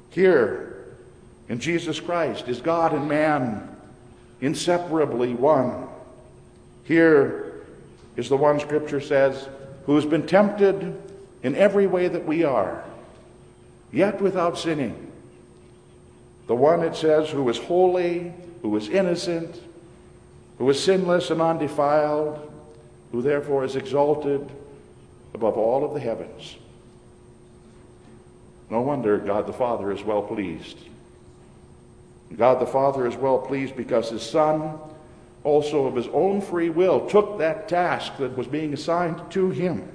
Here 0.08 0.94
in 1.50 1.60
Jesus 1.60 2.00
Christ 2.00 2.48
is 2.48 2.62
God 2.62 2.94
and 2.94 3.06
man 3.06 3.76
inseparably 4.40 5.34
one. 5.34 5.88
Here 6.84 7.66
is 8.16 8.30
the 8.30 8.36
one 8.38 8.60
Scripture 8.60 9.00
says 9.02 9.46
who 9.84 9.94
has 9.96 10.06
been 10.06 10.26
tempted 10.26 10.98
in 11.42 11.54
every 11.54 11.86
way 11.86 12.08
that 12.08 12.24
we 12.24 12.44
are, 12.44 12.82
yet 13.92 14.22
without 14.22 14.56
sinning. 14.56 15.11
The 16.52 16.56
one, 16.56 16.82
it 16.82 16.94
says, 16.94 17.30
who 17.30 17.48
is 17.48 17.56
holy, 17.56 18.30
who 18.60 18.76
is 18.76 18.90
innocent, 18.90 19.58
who 20.58 20.68
is 20.68 20.84
sinless 20.84 21.30
and 21.30 21.40
undefiled, 21.40 22.46
who 23.10 23.22
therefore 23.22 23.64
is 23.64 23.74
exalted 23.74 24.52
above 25.32 25.56
all 25.56 25.82
of 25.82 25.94
the 25.94 26.00
heavens. 26.00 26.58
No 28.68 28.82
wonder 28.82 29.16
God 29.16 29.46
the 29.46 29.54
Father 29.54 29.90
is 29.92 30.02
well 30.02 30.20
pleased. 30.20 30.76
God 32.36 32.60
the 32.60 32.66
Father 32.66 33.06
is 33.06 33.16
well 33.16 33.38
pleased 33.38 33.74
because 33.74 34.10
his 34.10 34.20
Son, 34.20 34.78
also 35.44 35.86
of 35.86 35.96
his 35.96 36.08
own 36.08 36.42
free 36.42 36.68
will, 36.68 37.08
took 37.08 37.38
that 37.38 37.66
task 37.66 38.18
that 38.18 38.36
was 38.36 38.46
being 38.46 38.74
assigned 38.74 39.30
to 39.30 39.48
him 39.48 39.88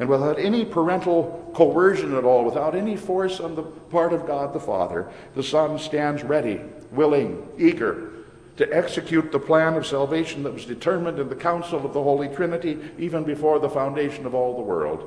and 0.00 0.08
without 0.08 0.38
any 0.38 0.64
parental 0.64 1.52
coercion 1.54 2.16
at 2.16 2.24
all, 2.24 2.42
without 2.42 2.74
any 2.74 2.96
force 2.96 3.38
on 3.38 3.54
the 3.54 3.62
part 3.62 4.14
of 4.14 4.26
God 4.26 4.54
the 4.54 4.60
Father, 4.60 5.10
the 5.34 5.42
Son 5.42 5.78
stands 5.78 6.24
ready, 6.24 6.58
willing, 6.90 7.46
eager 7.58 8.10
to 8.56 8.76
execute 8.76 9.30
the 9.30 9.38
plan 9.38 9.74
of 9.74 9.86
salvation 9.86 10.42
that 10.42 10.54
was 10.54 10.64
determined 10.64 11.18
in 11.18 11.28
the 11.28 11.36
council 11.36 11.84
of 11.84 11.92
the 11.92 12.02
Holy 12.02 12.28
Trinity 12.28 12.78
even 12.98 13.24
before 13.24 13.58
the 13.58 13.68
foundation 13.68 14.24
of 14.24 14.34
all 14.34 14.56
the 14.56 14.62
world. 14.62 15.06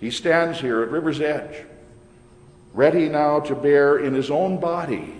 He 0.00 0.10
stands 0.10 0.60
here 0.60 0.82
at 0.82 0.90
River's 0.90 1.20
Edge, 1.20 1.64
ready 2.74 3.08
now 3.08 3.38
to 3.40 3.54
bear 3.54 3.98
in 3.98 4.12
his 4.12 4.30
own 4.30 4.58
body 4.58 5.14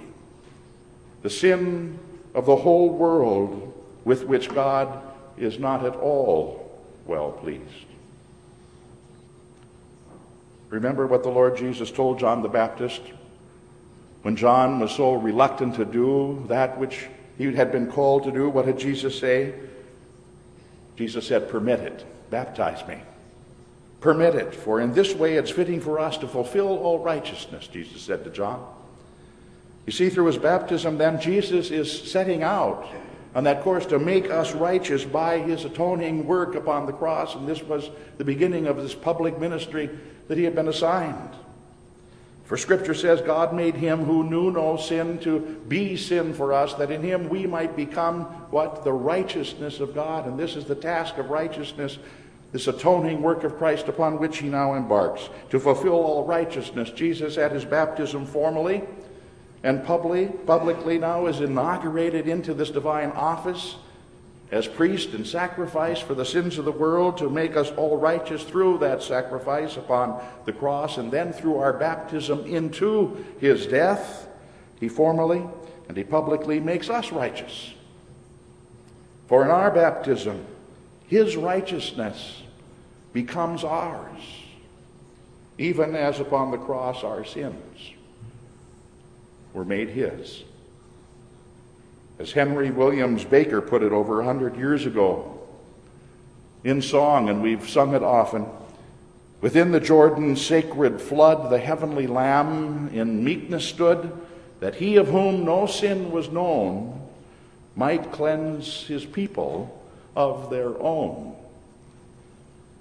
the 1.23 1.31
sin 1.31 1.99
of 2.35 2.45
the 2.45 2.57
whole 2.57 2.89
world 2.89 3.73
with 4.05 4.25
which 4.25 4.49
God 4.49 5.01
is 5.37 5.61
not 5.61 5.85
at 5.85 5.95
all 5.95 6.58
well 7.09 7.33
pleased. 7.33 7.63
Remember 10.71 11.07
what 11.07 11.23
the 11.23 11.31
Lord 11.31 11.57
Jesus 11.57 11.91
told 11.91 12.19
John 12.19 12.43
the 12.43 12.49
Baptist 12.49 13.01
when 14.23 14.37
John 14.37 14.79
was 14.81 14.93
so 14.93 15.15
reluctant 15.15 15.77
to 15.77 15.85
do 15.85 16.45
that 16.49 16.79
which 16.79 17.07
he 17.39 17.53
had 17.55 17.73
been 17.73 17.91
called 17.91 18.25
to 18.25 18.31
do? 18.31 18.51
What 18.51 18.67
did 18.67 18.79
Jesus 18.79 19.19
say? 19.19 19.55
Jesus 20.97 21.27
said, 21.27 21.49
Permit 21.49 21.81
it, 21.81 22.05
baptize 22.31 22.87
me. 22.87 22.99
Permit 24.01 24.35
it, 24.35 24.55
for 24.55 24.81
in 24.81 24.93
this 24.93 25.15
way 25.15 25.37
it's 25.37 25.51
fitting 25.51 25.81
for 25.81 25.99
us 25.99 26.19
to 26.19 26.29
fulfill 26.29 26.69
all 26.69 26.99
righteousness, 26.99 27.67
Jesus 27.67 28.03
said 28.03 28.23
to 28.25 28.31
John. 28.31 28.65
You 29.87 29.93
see, 29.93 30.11
through 30.11 30.27
his 30.27 30.37
baptism, 30.37 30.99
then, 30.99 31.19
Jesus 31.19 31.71
is 31.71 31.91
setting 31.91 32.43
out 32.43 32.87
on 33.35 33.45
that 33.45 33.63
course 33.63 33.87
to 33.87 33.99
make 33.99 34.31
us 34.31 34.55
righteous 34.55 35.05
by 35.05 35.39
his 35.39 35.65
atoning 35.65 36.27
work 36.27 36.55
upon 36.55 36.87
the 36.87 36.93
cross. 36.93 37.35
And 37.35 37.47
this 37.47 37.63
was 37.63 37.91
the 38.17 38.25
beginning 38.25 38.67
of 38.67 38.77
this 38.77 38.95
public 38.95 39.39
ministry 39.39 39.91
that 40.29 40.39
he 40.39 40.45
had 40.45 40.55
been 40.55 40.69
assigned. 40.69 41.35
For 42.47 42.57
scripture 42.57 42.95
says, 42.95 43.21
God 43.21 43.53
made 43.53 43.75
him 43.75 44.05
who 44.05 44.25
knew 44.25 44.51
no 44.51 44.79
sin 44.79 45.19
to 45.19 45.41
be 45.69 45.99
sin 45.99 46.33
for 46.33 46.55
us, 46.55 46.73
that 46.75 46.91
in 46.91 47.03
him 47.03 47.29
we 47.29 47.47
might 47.47 47.77
become 47.77 48.23
what? 48.51 48.85
The 48.85 48.93
righteousness 48.93 49.81
of 49.81 49.95
God. 49.95 50.27
And 50.27 50.39
this 50.39 50.57
is 50.57 50.65
the 50.65 50.75
task 50.75 51.19
of 51.19 51.29
righteousness, 51.29 51.99
this 52.53 52.67
atoning 52.67 53.21
work 53.21 53.45
of 53.45 53.59
Christ 53.59 53.89
upon 53.89 54.19
which 54.19 54.39
he 54.39 54.49
now 54.49 54.73
embarks. 54.75 55.29
To 55.51 55.61
fulfill 55.61 55.93
all 55.93 56.25
righteousness, 56.25 56.89
Jesus 56.91 57.37
at 57.37 57.53
his 57.53 57.67
baptism 57.67 58.25
formally 58.25 58.83
and 59.63 59.85
publicly, 59.85 60.29
publicly 60.47 60.99
now 60.99 61.27
is 61.27 61.41
inaugurated 61.41 62.29
into 62.29 62.55
this 62.55 62.71
divine 62.71 63.11
office 63.11 63.77
as 64.51 64.67
priest 64.67 65.11
and 65.11 65.27
sacrifice 65.27 66.01
for 66.01 66.15
the 66.15 66.25
sins 66.25 66.59
of 66.59 66.65
the 66.65 66.73
world 66.73 67.19
to 67.19 67.29
make 67.29 67.57
us 67.57 67.71
all 67.73 67.99
righteous 67.99 68.45
through 68.45 68.79
that 68.79 69.03
sacrifice 69.03 69.77
upon 69.77 70.23
the 70.47 70.53
cross 70.53 70.97
and 70.97 71.13
then 71.13 71.33
through 71.33 71.57
our 71.57 71.73
baptism 71.73 72.47
into 72.47 73.25
his 73.41 73.67
death, 73.67 74.29
he 74.81 74.89
formally 74.89 75.45
and 75.89 75.97
he 75.97 76.05
publicly 76.05 76.61
makes 76.61 76.89
us 76.89 77.13
righteous. 77.13 77.75
For 79.27 79.45
in 79.45 79.51
our 79.51 79.71
baptism, 79.71 80.47
his 81.09 81.37
righteousness 81.37 82.43
becomes 83.13 83.65
ours, 83.65 84.23
even 85.59 85.95
as 85.95 86.21
upon 86.21 86.51
the 86.51 86.59
cross 86.59 87.05
our 87.05 87.25
sins 87.25 87.93
were 89.59 89.65
made 89.65 89.91
his. 89.91 90.45
As 92.21 92.31
Henry 92.31 92.71
Williams 92.71 93.25
Baker 93.25 93.61
put 93.61 93.83
it 93.83 93.91
over 93.91 94.21
a 94.21 94.25
hundred 94.25 94.57
years 94.57 94.87
ago 94.87 95.37
in 96.63 96.81
song, 96.81 97.29
and 97.29 97.43
we've 97.43 97.69
sung 97.69 97.93
it 97.93 98.03
often. 98.05 98.47
Within 99.41 99.73
the 99.73 99.81
Jordan's 99.81 100.45
sacred 100.45 101.01
flood, 101.01 101.51
the 101.51 101.59
heavenly 101.59 102.07
Lamb 102.07 102.91
in 102.93 103.25
meekness 103.25 103.65
stood, 103.65 104.13
that 104.61 104.77
he 104.77 104.95
of 104.95 105.09
whom 105.09 105.45
no 105.45 105.67
sin 105.67 106.13
was 106.13 106.31
known 106.31 107.09
might 107.75 108.13
cleanse 108.13 108.87
his 108.87 109.05
people 109.05 109.85
of 110.15 110.51
their 110.51 110.81
own. 110.81 111.35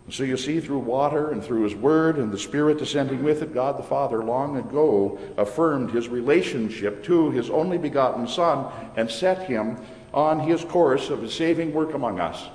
So 0.09 0.23
you 0.23 0.37
see, 0.37 0.61
through 0.61 0.79
water 0.79 1.31
and 1.31 1.43
through 1.43 1.63
His 1.63 1.75
Word 1.75 2.17
and 2.17 2.31
the 2.31 2.37
Spirit 2.37 2.77
descending 2.77 3.23
with 3.23 3.41
it, 3.41 3.53
God 3.53 3.77
the 3.77 3.83
Father 3.83 4.23
long 4.23 4.55
ago 4.55 5.19
affirmed 5.35 5.91
His 5.91 6.07
relationship 6.07 7.03
to 7.05 7.29
His 7.31 7.49
only 7.49 7.77
begotten 7.77 8.25
Son 8.25 8.71
and 8.95 9.11
set 9.11 9.47
Him 9.47 9.77
on 10.13 10.39
His 10.39 10.63
course 10.63 11.09
of 11.09 11.21
His 11.21 11.33
saving 11.33 11.73
work 11.73 11.93
among 11.93 12.21
us. 12.21 12.47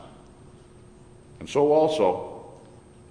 And 1.40 1.48
so 1.48 1.72
also, 1.72 2.46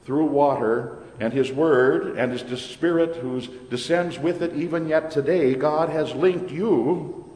through 0.06 0.26
water 0.26 0.98
and 1.20 1.32
His 1.32 1.52
Word 1.52 2.18
and 2.18 2.32
His 2.32 2.62
Spirit, 2.64 3.18
who 3.18 3.42
descends 3.70 4.18
with 4.18 4.42
it 4.42 4.56
even 4.56 4.88
yet 4.88 5.12
today, 5.12 5.54
God 5.54 5.90
has 5.90 6.16
linked 6.16 6.50
you 6.50 7.30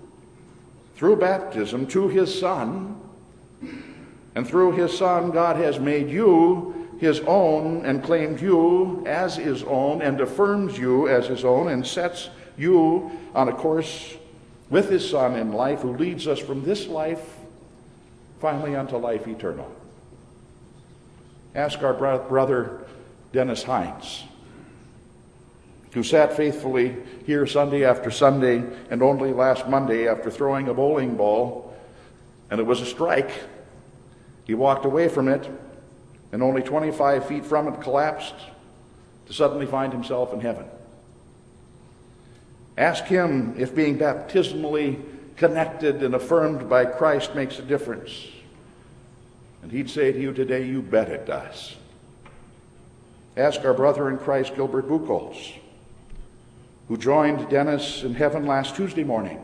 through 0.95 1.17
baptism 1.17 1.85
to 1.87 2.07
His 2.07 2.37
Son. 2.39 2.99
And 4.33 4.47
through 4.47 4.71
His 4.71 4.97
Son, 4.97 5.29
God 5.29 5.57
has 5.57 5.79
made 5.79 6.09
you 6.09 6.74
his 6.99 7.19
own 7.21 7.85
and 7.85 8.03
claimed 8.03 8.39
you 8.39 9.03
as 9.05 9.35
his 9.35 9.63
own 9.63 10.01
and 10.01 10.21
affirms 10.21 10.77
you 10.77 11.07
as 11.07 11.27
his 11.27 11.43
own 11.43 11.67
and 11.67 11.85
sets 11.85 12.29
you 12.57 13.11
on 13.33 13.49
a 13.49 13.53
course 13.53 14.15
with 14.69 14.89
his 14.89 15.07
son 15.07 15.35
in 15.35 15.51
life 15.51 15.81
who 15.81 15.95
leads 15.95 16.27
us 16.27 16.39
from 16.39 16.63
this 16.63 16.87
life 16.87 17.37
finally 18.39 18.75
unto 18.75 18.97
life 18.97 19.27
eternal. 19.27 19.69
Ask 21.53 21.83
our 21.83 21.93
brother 21.93 22.85
Dennis 23.31 23.63
Hines, 23.63 24.23
who 25.91 26.03
sat 26.03 26.35
faithfully 26.35 26.95
here 27.25 27.45
Sunday 27.45 27.85
after 27.85 28.11
Sunday 28.11 28.63
and 28.89 29.01
only 29.01 29.33
last 29.33 29.67
Monday 29.67 30.07
after 30.07 30.29
throwing 30.29 30.67
a 30.67 30.73
bowling 30.73 31.15
ball, 31.15 31.73
and 32.49 32.59
it 32.59 32.63
was 32.63 32.81
a 32.81 32.85
strike. 32.85 33.31
He 34.45 34.53
walked 34.53 34.85
away 34.85 35.07
from 35.07 35.27
it 35.27 35.49
and 36.35 36.43
only 36.43 36.61
25 36.61 37.27
feet 37.29 37.45
from 37.45 37.69
it 37.69 37.79
collapsed 37.79 38.35
to 39.25 39.31
suddenly 39.31 39.65
find 39.65 39.93
himself 39.93 40.33
in 40.33 40.41
heaven. 40.41 40.65
Ask 42.77 43.05
him 43.05 43.55
if 43.57 43.73
being 43.73 43.97
baptismally 43.97 44.99
connected 45.37 46.03
and 46.03 46.13
affirmed 46.13 46.69
by 46.69 46.83
Christ 46.83 47.35
makes 47.35 47.57
a 47.57 47.61
difference. 47.61 48.27
And 49.63 49.71
he'd 49.71 49.89
say 49.89 50.11
to 50.11 50.19
you 50.19 50.33
today, 50.33 50.67
You 50.67 50.81
bet 50.81 51.07
it 51.07 51.25
does. 51.25 51.77
Ask 53.37 53.63
our 53.63 53.73
brother 53.73 54.09
in 54.09 54.17
Christ, 54.17 54.55
Gilbert 54.55 54.89
Buchholz, 54.89 55.53
who 56.89 56.97
joined 56.97 57.47
Dennis 57.49 58.03
in 58.03 58.13
heaven 58.13 58.45
last 58.45 58.75
Tuesday 58.75 59.05
morning 59.05 59.41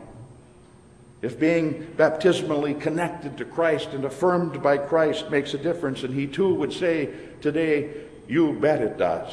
if 1.22 1.38
being 1.38 1.86
baptismally 1.96 2.74
connected 2.74 3.38
to 3.38 3.44
Christ 3.44 3.90
and 3.92 4.04
affirmed 4.04 4.60
by 4.60 4.76
Christ 4.76 5.30
makes 5.30 5.54
a 5.54 5.58
difference, 5.58 6.02
and 6.02 6.12
he 6.12 6.26
too 6.26 6.52
would 6.54 6.72
say 6.72 7.10
today, 7.40 7.90
You 8.26 8.52
bet 8.54 8.82
it 8.82 8.98
does. 8.98 9.32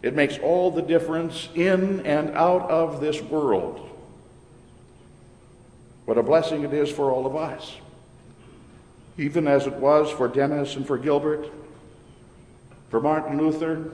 It 0.00 0.14
makes 0.14 0.38
all 0.38 0.70
the 0.70 0.82
difference 0.82 1.48
in 1.56 2.06
and 2.06 2.30
out 2.30 2.70
of 2.70 3.00
this 3.00 3.20
world. 3.20 3.84
What 6.04 6.18
a 6.18 6.22
blessing 6.22 6.62
it 6.62 6.72
is 6.72 6.88
for 6.88 7.10
all 7.10 7.26
of 7.26 7.34
us. 7.34 7.74
Even 9.18 9.48
as 9.48 9.66
it 9.66 9.74
was 9.74 10.08
for 10.08 10.28
Dennis 10.28 10.76
and 10.76 10.86
for 10.86 10.96
Gilbert, 10.96 11.48
for 12.90 13.00
Martin 13.00 13.38
Luther, 13.38 13.90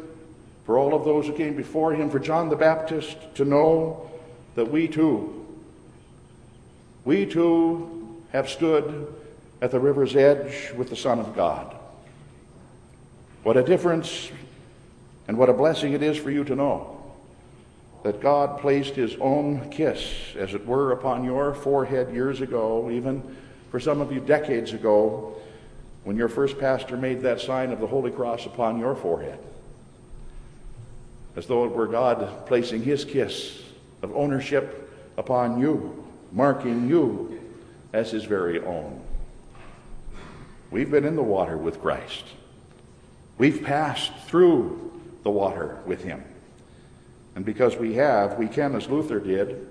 for 0.66 0.76
all 0.78 0.94
of 0.94 1.06
those 1.06 1.26
who 1.26 1.32
came 1.32 1.56
before 1.56 1.94
him, 1.94 2.10
for 2.10 2.18
John 2.18 2.50
the 2.50 2.56
Baptist, 2.56 3.16
to 3.36 3.46
know 3.46 4.10
that 4.56 4.70
we 4.70 4.88
too 4.88 5.43
we 7.04 7.26
too 7.26 8.22
have 8.32 8.48
stood 8.48 9.12
at 9.60 9.70
the 9.70 9.80
river's 9.80 10.16
edge 10.16 10.72
with 10.76 10.90
the 10.90 10.96
Son 10.96 11.18
of 11.18 11.34
God. 11.34 11.74
What 13.42 13.56
a 13.56 13.62
difference 13.62 14.30
and 15.28 15.36
what 15.36 15.48
a 15.48 15.52
blessing 15.52 15.92
it 15.92 16.02
is 16.02 16.16
for 16.16 16.30
you 16.30 16.44
to 16.44 16.56
know 16.56 16.90
that 18.02 18.20
God 18.20 18.60
placed 18.60 18.94
his 18.94 19.16
own 19.16 19.70
kiss, 19.70 20.02
as 20.36 20.52
it 20.52 20.66
were, 20.66 20.92
upon 20.92 21.24
your 21.24 21.54
forehead 21.54 22.12
years 22.12 22.42
ago, 22.42 22.90
even 22.90 23.22
for 23.70 23.80
some 23.80 24.02
of 24.02 24.12
you 24.12 24.20
decades 24.20 24.74
ago, 24.74 25.34
when 26.04 26.16
your 26.16 26.28
first 26.28 26.58
pastor 26.58 26.98
made 26.98 27.22
that 27.22 27.40
sign 27.40 27.72
of 27.72 27.80
the 27.80 27.86
Holy 27.86 28.10
Cross 28.10 28.44
upon 28.44 28.78
your 28.78 28.94
forehead. 28.94 29.38
As 31.34 31.46
though 31.46 31.64
it 31.64 31.72
were 31.72 31.86
God 31.86 32.46
placing 32.46 32.82
his 32.82 33.06
kiss 33.06 33.62
of 34.02 34.14
ownership 34.14 34.92
upon 35.16 35.58
you 35.58 36.04
marking 36.34 36.88
you 36.88 37.40
as 37.92 38.10
his 38.10 38.24
very 38.24 38.60
own. 38.60 39.00
We've 40.70 40.90
been 40.90 41.04
in 41.04 41.16
the 41.16 41.22
water 41.22 41.56
with 41.56 41.80
Christ. 41.80 42.24
We've 43.38 43.62
passed 43.62 44.12
through 44.26 44.92
the 45.22 45.30
water 45.30 45.78
with 45.86 46.02
him. 46.02 46.22
And 47.36 47.44
because 47.44 47.76
we 47.76 47.94
have, 47.94 48.38
we 48.38 48.48
can, 48.48 48.74
as 48.74 48.88
Luther 48.88 49.20
did, 49.20 49.68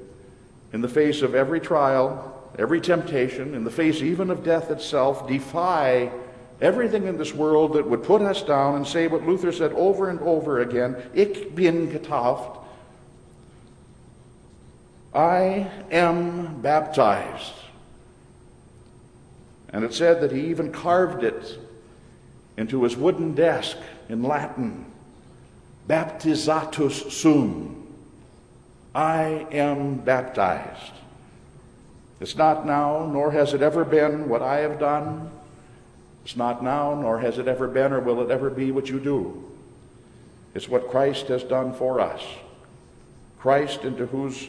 in 0.71 0.81
the 0.81 0.87
face 0.87 1.21
of 1.21 1.35
every 1.35 1.59
trial, 1.59 2.49
every 2.57 2.81
temptation, 2.81 3.53
in 3.53 3.63
the 3.63 3.71
face 3.71 4.01
even 4.01 4.29
of 4.29 4.43
death 4.43 4.71
itself, 4.71 5.27
defy 5.27 6.11
everything 6.61 7.07
in 7.07 7.17
this 7.17 7.33
world 7.33 7.73
that 7.73 7.89
would 7.89 8.03
put 8.03 8.21
us 8.21 8.41
down 8.41 8.75
and 8.75 8.87
say 8.87 9.07
what 9.07 9.25
Luther 9.25 9.51
said 9.51 9.73
over 9.73 10.09
and 10.09 10.19
over 10.21 10.61
again 10.61 10.95
Ich 11.13 11.53
bin 11.53 11.91
getauft, 11.91 12.62
I 15.13 15.69
am 15.91 16.61
baptized. 16.61 17.53
And 19.69 19.83
it 19.83 19.93
said 19.93 20.21
that 20.21 20.31
he 20.31 20.47
even 20.47 20.71
carved 20.71 21.23
it 21.23 21.59
into 22.57 22.83
his 22.83 22.95
wooden 22.95 23.33
desk 23.33 23.77
in 24.09 24.23
Latin 24.23 24.85
Baptizatus 25.87 27.11
sum. 27.11 27.85
I 28.95 29.47
am 29.51 29.97
baptized. 29.97 30.93
It's 32.21 32.37
not 32.37 32.65
now, 32.65 33.09
nor 33.11 33.31
has 33.31 33.53
it 33.53 33.61
ever 33.61 33.83
been 33.83 34.29
what 34.29 34.41
I 34.41 34.59
have 34.59 34.79
done. 34.79 35.29
It's 36.23 36.37
not 36.37 36.63
now, 36.63 36.95
nor 36.95 37.19
has 37.19 37.37
it 37.37 37.49
ever 37.49 37.67
been, 37.67 37.91
or 37.91 37.99
will 37.99 38.21
it 38.21 38.31
ever 38.31 38.49
be 38.49 38.71
what 38.71 38.87
you 38.87 38.99
do. 38.99 39.43
It's 40.53 40.69
what 40.69 40.89
Christ 40.89 41.27
has 41.27 41.43
done 41.43 41.73
for 41.73 41.99
us. 41.99 42.23
Christ, 43.39 43.83
into 43.83 44.05
whose 44.05 44.47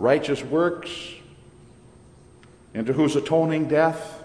righteous 0.00 0.42
works, 0.42 0.90
into 2.72 2.92
whose 2.94 3.16
atoning 3.16 3.68
death, 3.68 4.22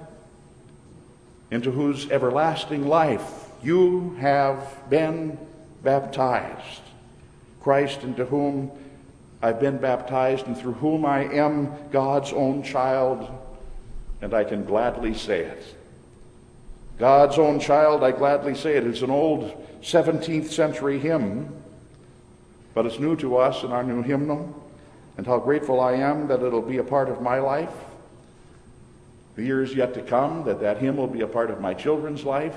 into 1.51 1.69
whose 1.69 2.09
everlasting 2.09 2.87
life 2.87 3.49
you 3.61 4.15
have 4.19 4.89
been 4.89 5.37
baptized. 5.83 6.81
Christ, 7.61 8.03
into 8.03 8.25
whom 8.25 8.71
I've 9.41 9.59
been 9.59 9.77
baptized 9.77 10.47
and 10.47 10.57
through 10.57 10.73
whom 10.73 11.05
I 11.05 11.25
am 11.25 11.73
God's 11.91 12.31
own 12.31 12.63
child, 12.63 13.29
and 14.21 14.33
I 14.33 14.45
can 14.45 14.63
gladly 14.63 15.13
say 15.13 15.41
it. 15.41 15.75
God's 16.97 17.37
own 17.37 17.59
child, 17.59 18.01
I 18.01 18.11
gladly 18.11 18.55
say 18.55 18.77
it. 18.77 18.87
It's 18.87 19.01
an 19.01 19.09
old 19.09 19.81
17th 19.81 20.47
century 20.47 20.99
hymn, 20.99 21.53
but 22.73 22.85
it's 22.85 22.99
new 22.99 23.17
to 23.17 23.35
us 23.37 23.63
in 23.63 23.71
our 23.71 23.83
new 23.83 24.01
hymnal 24.01 24.64
and 25.17 25.25
how 25.25 25.39
grateful 25.39 25.79
I 25.79 25.93
am 25.93 26.27
that 26.27 26.41
it'll 26.41 26.61
be 26.61 26.77
a 26.77 26.83
part 26.83 27.09
of 27.09 27.21
my 27.21 27.39
life. 27.39 27.73
The 29.35 29.43
years 29.43 29.73
yet 29.73 29.93
to 29.95 30.01
come, 30.01 30.43
that 30.45 30.61
that 30.61 30.77
hymn 30.77 30.97
will 30.97 31.07
be 31.07 31.21
a 31.21 31.27
part 31.27 31.51
of 31.51 31.59
my 31.59 31.73
children's 31.73 32.23
life, 32.23 32.55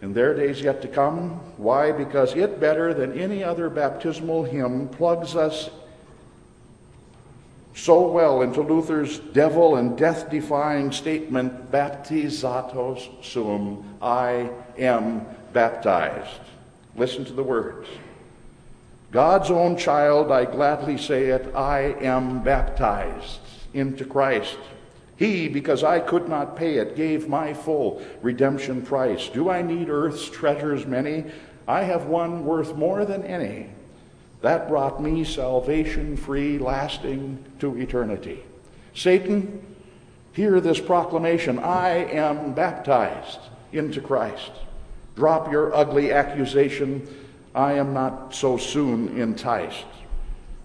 in 0.00 0.12
their 0.12 0.34
days 0.34 0.60
yet 0.60 0.82
to 0.82 0.88
come. 0.88 1.30
Why? 1.56 1.92
Because 1.92 2.34
it, 2.34 2.60
better 2.60 2.92
than 2.92 3.18
any 3.18 3.44
other 3.44 3.70
baptismal 3.70 4.44
hymn, 4.44 4.88
plugs 4.88 5.36
us 5.36 5.70
so 7.74 8.08
well 8.08 8.42
into 8.42 8.60
Luther's 8.60 9.18
devil 9.18 9.76
and 9.76 9.96
death 9.96 10.30
defying 10.30 10.92
statement, 10.92 11.70
Baptizatus 11.70 13.24
sum, 13.24 13.96
I 14.02 14.50
am 14.76 15.24
baptized. 15.52 16.40
Listen 16.96 17.24
to 17.24 17.32
the 17.32 17.42
words. 17.42 17.88
God's 19.12 19.50
own 19.50 19.76
child, 19.76 20.32
I 20.32 20.46
gladly 20.46 20.96
say 20.96 21.26
it, 21.26 21.54
I 21.54 21.94
am 22.00 22.42
baptized 22.42 23.40
into 23.74 24.06
Christ. 24.06 24.56
He, 25.16 25.48
because 25.48 25.84
I 25.84 26.00
could 26.00 26.30
not 26.30 26.56
pay 26.56 26.78
it, 26.78 26.96
gave 26.96 27.28
my 27.28 27.52
full 27.52 28.02
redemption 28.22 28.80
price. 28.80 29.28
Do 29.28 29.50
I 29.50 29.60
need 29.60 29.90
earth's 29.90 30.28
treasures 30.28 30.86
many? 30.86 31.26
I 31.68 31.82
have 31.82 32.06
one 32.06 32.46
worth 32.46 32.74
more 32.74 33.04
than 33.04 33.22
any. 33.22 33.68
That 34.40 34.66
brought 34.66 35.00
me 35.00 35.24
salvation 35.24 36.16
free, 36.16 36.58
lasting 36.58 37.44
to 37.60 37.78
eternity. 37.78 38.42
Satan, 38.94 39.62
hear 40.32 40.58
this 40.58 40.80
proclamation 40.80 41.58
I 41.58 41.90
am 41.90 42.54
baptized 42.54 43.40
into 43.72 44.00
Christ. 44.00 44.50
Drop 45.16 45.52
your 45.52 45.74
ugly 45.74 46.12
accusation. 46.12 47.06
I 47.54 47.74
am 47.74 47.92
not 47.92 48.34
so 48.34 48.56
soon 48.56 49.20
enticed. 49.20 49.84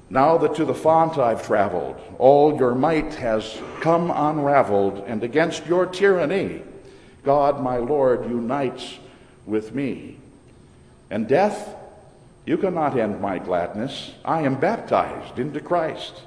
Now 0.09 0.37
that 0.37 0.55
to 0.55 0.65
the 0.65 0.73
font 0.73 1.17
I've 1.17 1.45
traveled, 1.45 1.99
all 2.17 2.57
your 2.57 2.73
might 2.73 3.15
has 3.15 3.59
come 3.81 4.09
unraveled, 4.09 5.03
and 5.05 5.21
against 5.21 5.65
your 5.65 5.85
tyranny, 5.85 6.61
God 7.23 7.61
my 7.61 7.77
Lord 7.77 8.29
unites 8.29 8.99
with 9.45 9.75
me. 9.75 10.17
And 11.09 11.27
death, 11.27 11.75
you 12.45 12.57
cannot 12.57 12.97
end 12.97 13.19
my 13.19 13.39
gladness. 13.39 14.13
I 14.23 14.43
am 14.43 14.59
baptized 14.59 15.39
into 15.39 15.59
Christ. 15.59 16.21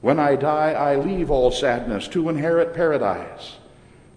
When 0.00 0.18
I 0.18 0.36
die, 0.36 0.72
I 0.72 0.96
leave 0.96 1.30
all 1.30 1.50
sadness 1.50 2.08
to 2.08 2.30
inherit 2.30 2.74
paradise. 2.74 3.56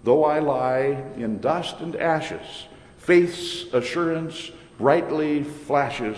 Though 0.05 0.23
I 0.23 0.39
lie 0.39 1.03
in 1.17 1.39
dust 1.39 1.81
and 1.81 1.95
ashes, 1.97 2.67
faith's 2.97 3.65
assurance 3.73 4.51
brightly 4.80 5.43
flashes 5.43 6.17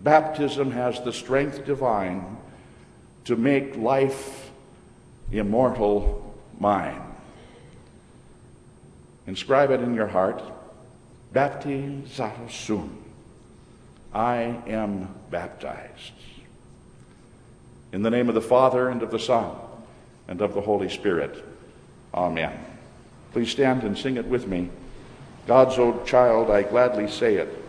Baptism 0.00 0.70
has 0.70 1.00
the 1.02 1.12
strength 1.12 1.64
divine 1.64 2.36
to 3.24 3.36
make 3.36 3.76
life 3.76 4.50
immortal 5.32 6.34
mine. 6.60 7.02
Inscribe 9.26 9.70
it 9.70 9.80
in 9.80 9.94
your 9.94 10.06
heart. 10.06 10.42
Baptizatus 11.32 12.52
sum. 12.52 13.02
I 14.14 14.62
am 14.66 15.12
baptized. 15.30 16.12
In 17.92 18.02
the 18.02 18.10
name 18.10 18.28
of 18.28 18.34
the 18.34 18.40
Father, 18.40 18.88
and 18.88 19.02
of 19.02 19.10
the 19.10 19.18
Son, 19.18 19.56
and 20.28 20.40
of 20.40 20.54
the 20.54 20.60
Holy 20.60 20.88
Spirit. 20.88 21.44
Amen. 22.14 22.56
Please 23.32 23.50
stand 23.50 23.82
and 23.82 23.98
sing 23.98 24.16
it 24.16 24.26
with 24.26 24.46
me. 24.46 24.70
God's 25.46 25.78
own 25.78 26.06
child, 26.06 26.50
I 26.50 26.62
gladly 26.62 27.10
say 27.10 27.34
it. 27.34 27.65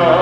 now. 0.00 0.21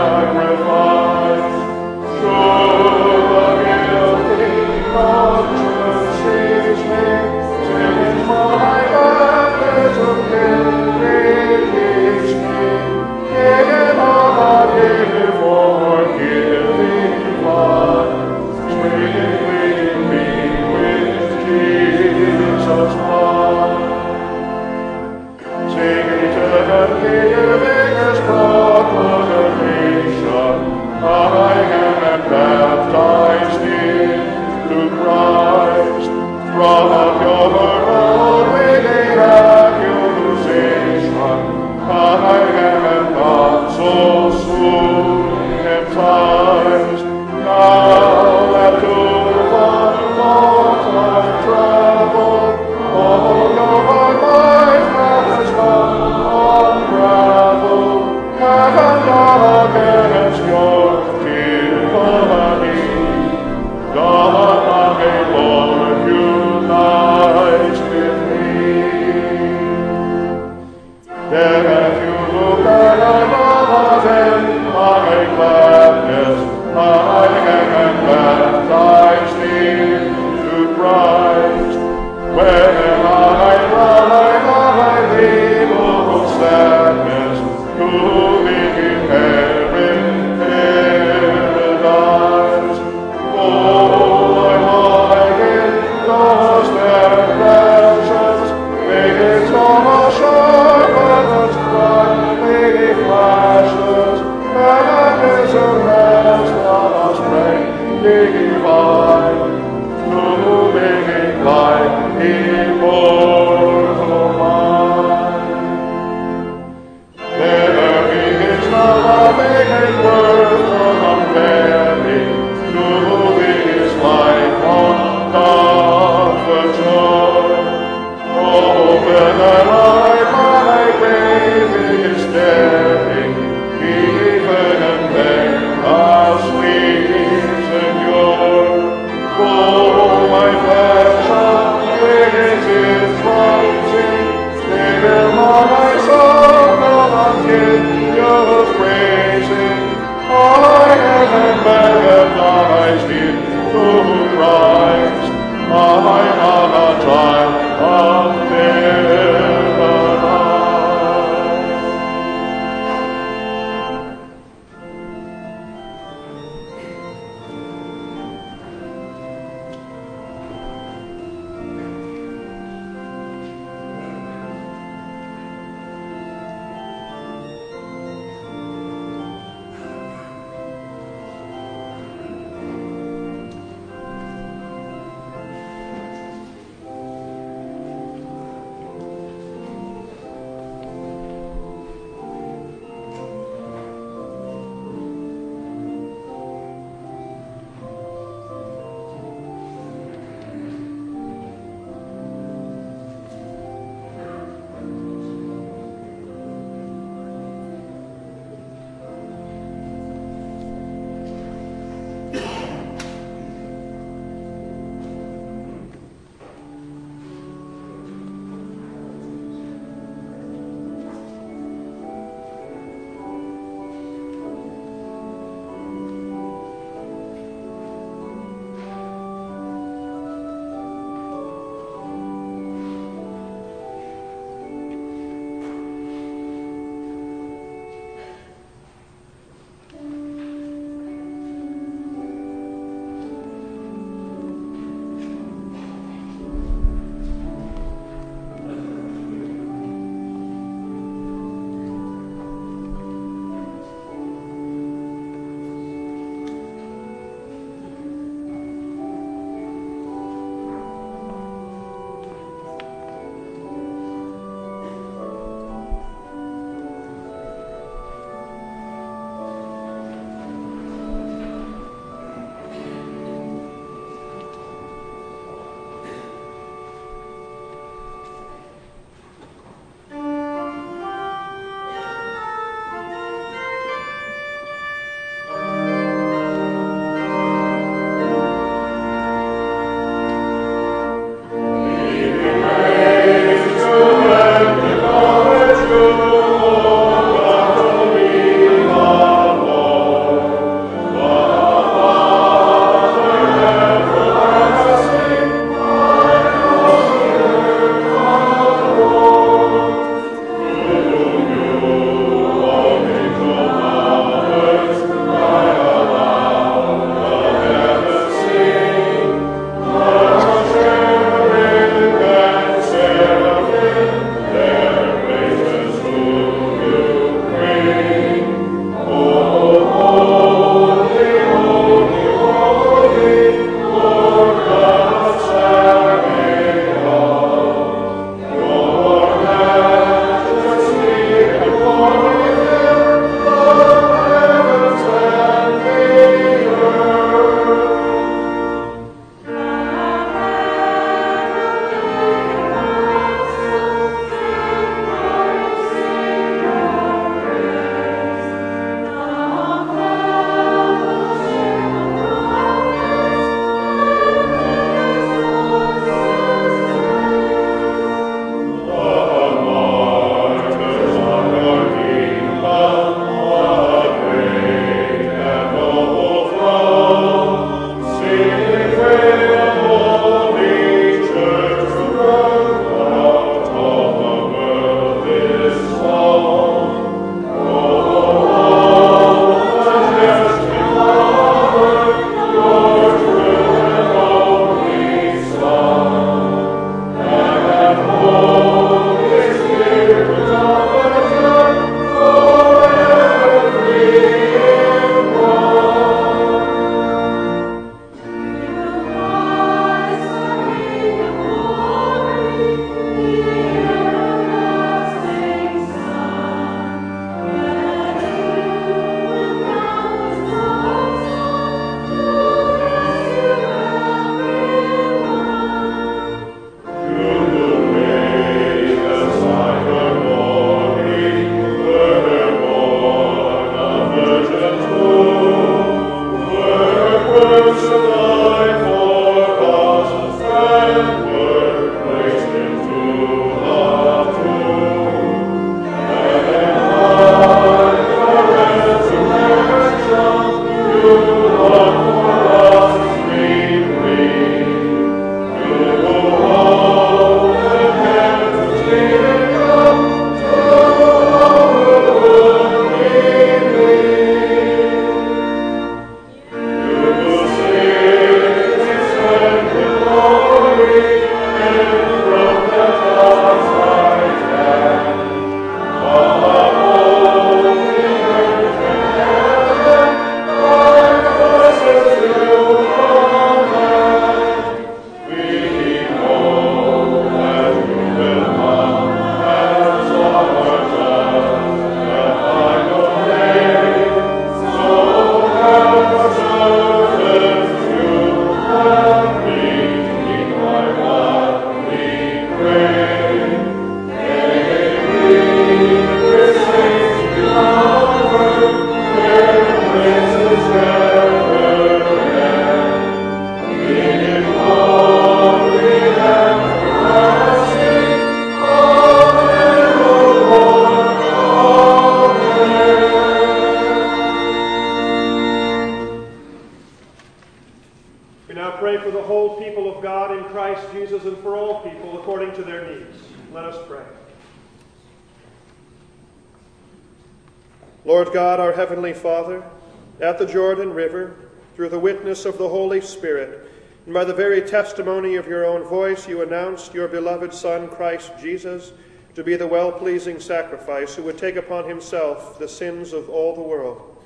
Jordan 540.50 540.92
River, 540.92 541.34
through 541.76 541.90
the 541.90 541.98
witness 541.98 542.44
of 542.44 542.58
the 542.58 542.68
Holy 542.68 543.00
Spirit, 543.00 543.70
and 544.04 544.14
by 544.14 544.24
the 544.24 544.34
very 544.34 544.60
testimony 544.62 545.36
of 545.36 545.46
your 545.46 545.64
own 545.64 545.82
voice, 545.84 546.28
you 546.28 546.42
announced 546.42 546.94
your 546.94 547.08
beloved 547.08 547.54
Son, 547.54 547.88
Christ 547.88 548.32
Jesus, 548.40 548.92
to 549.34 549.44
be 549.44 549.56
the 549.56 549.66
well 549.66 549.92
pleasing 549.92 550.40
sacrifice 550.40 551.14
who 551.14 551.22
would 551.22 551.38
take 551.38 551.56
upon 551.56 551.88
himself 551.88 552.58
the 552.58 552.68
sins 552.68 553.12
of 553.12 553.30
all 553.30 553.54
the 553.54 553.60
world. 553.60 554.16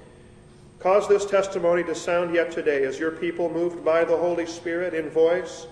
Cause 0.79 1.09
this 1.09 1.27
testimony 1.27 1.83
to 1.85 1.95
sound 1.95 2.35
yet 2.35 2.51
today 2.51 2.85
as 2.85 2.99
your 2.99 3.11
people, 3.11 3.51
moved 3.51 3.85
by 3.85 4.05
the 4.05 4.16
Holy 4.16 4.47
Spirit 4.47 4.95
in 4.95 5.11
voice 5.11 5.66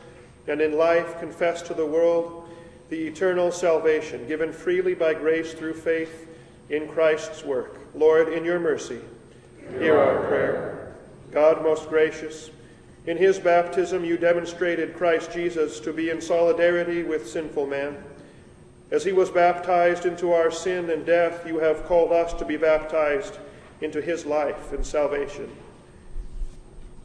and 0.49 0.61
in 0.61 0.77
life, 0.77 1.19
confess 1.19 1.63
to 1.63 1.75
the 1.75 1.87
world 1.87 2.49
the 2.91 3.07
eternal 3.07 3.51
salvation 3.51 4.27
given 4.27 4.53
freely 4.53 4.95
by 4.95 5.15
grace 5.15 5.55
through 5.55 5.75
faith 5.75 6.29
in 6.69 6.89
Christ's 6.89 7.45
work. 7.45 7.79
Lord, 7.95 8.33
in 8.33 8.45
your 8.45 8.59
mercy, 8.59 9.01
hear 9.93 10.01
our 10.01 10.26
prayer. 10.26 10.95
God, 11.30 11.62
most 11.62 11.88
gracious, 11.88 12.51
in 13.07 13.16
his 13.16 13.38
baptism 13.38 14.05
you 14.05 14.16
demonstrated 14.16 14.95
Christ 14.95 15.32
Jesus 15.32 15.80
to 15.80 15.93
be 15.93 16.11
in 16.11 16.20
solidarity 16.20 17.03
with 17.03 17.28
sinful 17.28 17.66
man. 17.66 17.97
As 18.90 19.05
he 19.05 19.12
was 19.12 19.30
baptized 19.30 20.07
into 20.07 20.32
our 20.32 20.51
sin 20.51 20.90
and 20.90 21.05
death, 21.05 21.47
you 21.47 21.59
have 21.59 21.84
called 21.86 22.12
us 22.12 22.32
to 22.34 22.45
be 22.45 22.57
baptized 22.57 23.38
into 23.80 24.01
his 24.01 24.26
life 24.26 24.72
and 24.72 24.84
salvation. 24.84 25.51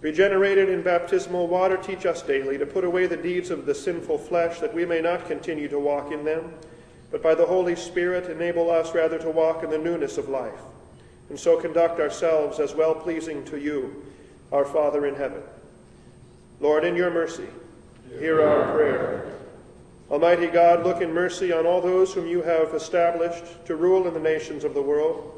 Regenerated 0.01 0.69
in 0.69 0.83
baptismal 0.83 1.47
water, 1.47 1.77
teach 1.77 2.05
us 2.05 2.21
daily 2.21 2.57
to 2.57 2.65
put 2.65 2.83
away 2.83 3.07
the 3.07 3.17
deeds 3.17 3.49
of 3.49 3.65
the 3.65 3.73
sinful 3.73 4.19
flesh, 4.19 4.59
that 4.59 4.73
we 4.73 4.85
may 4.85 5.01
not 5.01 5.27
continue 5.27 5.67
to 5.69 5.79
walk 5.79 6.11
in 6.11 6.23
them, 6.23 6.53
but 7.09 7.23
by 7.23 7.33
the 7.33 7.45
Holy 7.45 7.75
Spirit 7.75 8.29
enable 8.29 8.69
us 8.69 8.93
rather 8.93 9.17
to 9.17 9.29
walk 9.29 9.63
in 9.63 9.71
the 9.71 9.77
newness 9.77 10.17
of 10.17 10.29
life, 10.29 10.59
and 11.29 11.39
so 11.39 11.59
conduct 11.59 11.99
ourselves 11.99 12.59
as 12.59 12.73
well 12.73 12.95
pleasing 12.95 13.43
to 13.45 13.57
you, 13.57 14.05
our 14.51 14.65
Father 14.65 15.05
in 15.05 15.15
heaven. 15.15 15.41
Lord, 16.59 16.83
in 16.83 16.95
your 16.95 17.11
mercy, 17.11 17.47
hear 18.19 18.41
our 18.41 18.73
prayer. 18.73 19.33
Almighty 20.09 20.47
God, 20.47 20.83
look 20.85 21.01
in 21.01 21.13
mercy 21.13 21.51
on 21.51 21.65
all 21.65 21.81
those 21.81 22.13
whom 22.13 22.27
you 22.27 22.41
have 22.41 22.73
established 22.73 23.65
to 23.65 23.75
rule 23.75 24.07
in 24.07 24.13
the 24.13 24.19
nations 24.19 24.63
of 24.63 24.73
the 24.73 24.81
world 24.81 25.37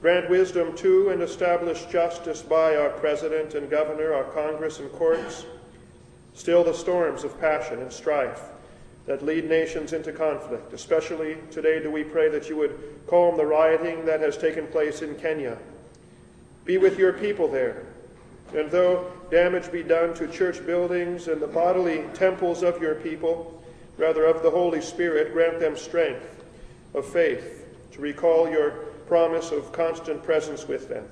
Grant 0.00 0.30
wisdom 0.30 0.74
to 0.76 1.10
and 1.10 1.20
establish 1.20 1.84
justice 1.86 2.40
by 2.40 2.74
our 2.74 2.88
President 2.88 3.54
and 3.54 3.68
Governor, 3.68 4.14
our 4.14 4.24
Congress 4.24 4.78
and 4.78 4.90
courts. 4.92 5.44
Still 6.32 6.64
the 6.64 6.72
storms 6.72 7.22
of 7.22 7.38
passion 7.38 7.80
and 7.80 7.92
strife 7.92 8.40
that 9.10 9.24
lead 9.24 9.48
nations 9.48 9.92
into 9.92 10.12
conflict. 10.12 10.72
Especially 10.72 11.36
today, 11.50 11.82
do 11.82 11.90
we 11.90 12.04
pray 12.04 12.28
that 12.28 12.48
you 12.48 12.56
would 12.56 12.78
calm 13.08 13.36
the 13.36 13.44
rioting 13.44 14.04
that 14.04 14.20
has 14.20 14.36
taken 14.36 14.68
place 14.68 15.02
in 15.02 15.16
Kenya. 15.16 15.58
Be 16.64 16.78
with 16.78 16.96
your 16.96 17.12
people 17.14 17.48
there. 17.48 17.86
And 18.54 18.70
though 18.70 19.10
damage 19.28 19.72
be 19.72 19.82
done 19.82 20.14
to 20.14 20.28
church 20.28 20.64
buildings 20.64 21.26
and 21.26 21.42
the 21.42 21.48
bodily 21.48 22.04
temples 22.14 22.62
of 22.62 22.80
your 22.80 22.94
people, 22.94 23.60
rather 23.98 24.26
of 24.26 24.44
the 24.44 24.50
Holy 24.50 24.80
Spirit, 24.80 25.32
grant 25.32 25.58
them 25.58 25.76
strength 25.76 26.44
of 26.94 27.04
faith 27.04 27.66
to 27.90 28.00
recall 28.00 28.48
your 28.48 28.70
promise 29.08 29.50
of 29.50 29.72
constant 29.72 30.22
presence 30.22 30.68
with 30.68 30.88
them. 30.88 31.04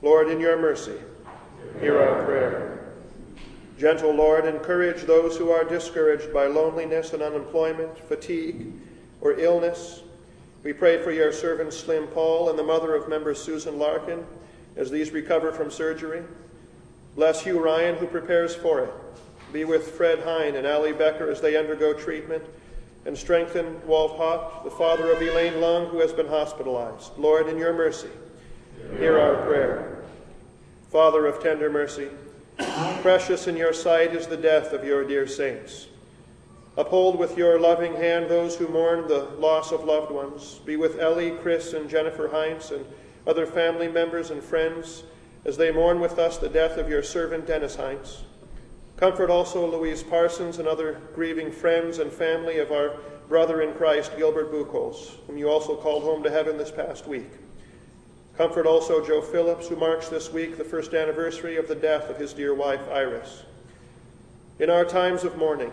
Lord, 0.00 0.30
in 0.30 0.38
your 0.38 0.60
mercy, 0.60 0.94
hear 1.80 2.00
our 2.00 2.24
prayer. 2.24 2.75
Gentle 3.78 4.12
Lord, 4.12 4.46
encourage 4.46 5.02
those 5.02 5.36
who 5.36 5.50
are 5.50 5.64
discouraged 5.64 6.32
by 6.32 6.46
loneliness 6.46 7.12
and 7.12 7.22
unemployment, 7.22 7.98
fatigue, 8.08 8.72
or 9.20 9.38
illness. 9.38 10.02
We 10.62 10.72
pray 10.72 11.02
for 11.02 11.10
your 11.10 11.32
servant 11.32 11.72
Slim 11.72 12.06
Paul 12.08 12.48
and 12.48 12.58
the 12.58 12.62
mother 12.62 12.94
of 12.94 13.08
member 13.08 13.34
Susan 13.34 13.78
Larkin 13.78 14.24
as 14.76 14.90
these 14.90 15.10
recover 15.10 15.52
from 15.52 15.70
surgery. 15.70 16.22
Bless 17.14 17.42
Hugh 17.42 17.62
Ryan, 17.62 17.96
who 17.96 18.06
prepares 18.06 18.54
for 18.54 18.80
it. 18.80 18.92
Be 19.52 19.64
with 19.64 19.92
Fred 19.92 20.20
Hine 20.20 20.56
and 20.56 20.66
Ali 20.66 20.92
Becker 20.92 21.30
as 21.30 21.40
they 21.40 21.56
undergo 21.56 21.92
treatment 21.92 22.42
and 23.04 23.16
strengthen 23.16 23.86
Walt 23.86 24.18
Hott, 24.18 24.64
the 24.64 24.70
father 24.70 25.12
of 25.12 25.22
Elaine 25.22 25.60
Lung, 25.60 25.86
who 25.86 26.00
has 26.00 26.12
been 26.12 26.26
hospitalized. 26.26 27.12
Lord, 27.16 27.46
in 27.48 27.56
your 27.56 27.72
mercy, 27.72 28.10
hear 28.98 29.18
our 29.18 29.36
prayer. 29.46 30.02
Father 30.90 31.26
of 31.26 31.42
tender 31.42 31.70
mercy, 31.70 32.08
precious 33.02 33.46
in 33.46 33.56
your 33.56 33.72
sight 33.72 34.14
is 34.14 34.26
the 34.26 34.36
death 34.36 34.72
of 34.72 34.84
your 34.84 35.04
dear 35.04 35.26
saints. 35.26 35.88
Uphold 36.76 37.18
with 37.18 37.38
your 37.38 37.58
loving 37.58 37.94
hand 37.94 38.28
those 38.28 38.56
who 38.56 38.68
mourn 38.68 39.08
the 39.08 39.24
loss 39.38 39.72
of 39.72 39.84
loved 39.84 40.10
ones. 40.10 40.60
Be 40.64 40.76
with 40.76 40.98
Ellie, 40.98 41.30
Chris, 41.42 41.72
and 41.72 41.88
Jennifer 41.88 42.28
Heinz 42.28 42.70
and 42.70 42.84
other 43.26 43.46
family 43.46 43.88
members 43.88 44.30
and 44.30 44.42
friends 44.42 45.02
as 45.44 45.56
they 45.56 45.70
mourn 45.70 46.00
with 46.00 46.18
us 46.18 46.36
the 46.38 46.48
death 46.48 46.76
of 46.76 46.88
your 46.88 47.02
servant 47.02 47.46
Dennis 47.46 47.76
Heinz. 47.76 48.24
Comfort 48.96 49.30
also 49.30 49.70
Louise 49.70 50.02
Parsons 50.02 50.58
and 50.58 50.66
other 50.66 51.00
grieving 51.14 51.50
friends 51.50 51.98
and 51.98 52.12
family 52.12 52.58
of 52.58 52.72
our 52.72 52.96
brother 53.28 53.62
in 53.62 53.74
Christ, 53.74 54.16
Gilbert 54.16 54.52
Buchholz, 54.52 55.16
whom 55.26 55.38
you 55.38 55.48
also 55.48 55.76
called 55.76 56.02
home 56.02 56.22
to 56.22 56.30
heaven 56.30 56.58
this 56.58 56.70
past 56.70 57.06
week. 57.06 57.30
Comfort 58.36 58.66
also 58.66 59.04
Joe 59.04 59.22
Phillips, 59.22 59.68
who 59.68 59.76
marks 59.76 60.08
this 60.08 60.30
week 60.30 60.58
the 60.58 60.64
first 60.64 60.92
anniversary 60.92 61.56
of 61.56 61.68
the 61.68 61.74
death 61.74 62.10
of 62.10 62.18
his 62.18 62.34
dear 62.34 62.54
wife, 62.54 62.86
Iris. 62.92 63.44
In 64.58 64.68
our 64.68 64.84
times 64.84 65.24
of 65.24 65.38
mourning, 65.38 65.72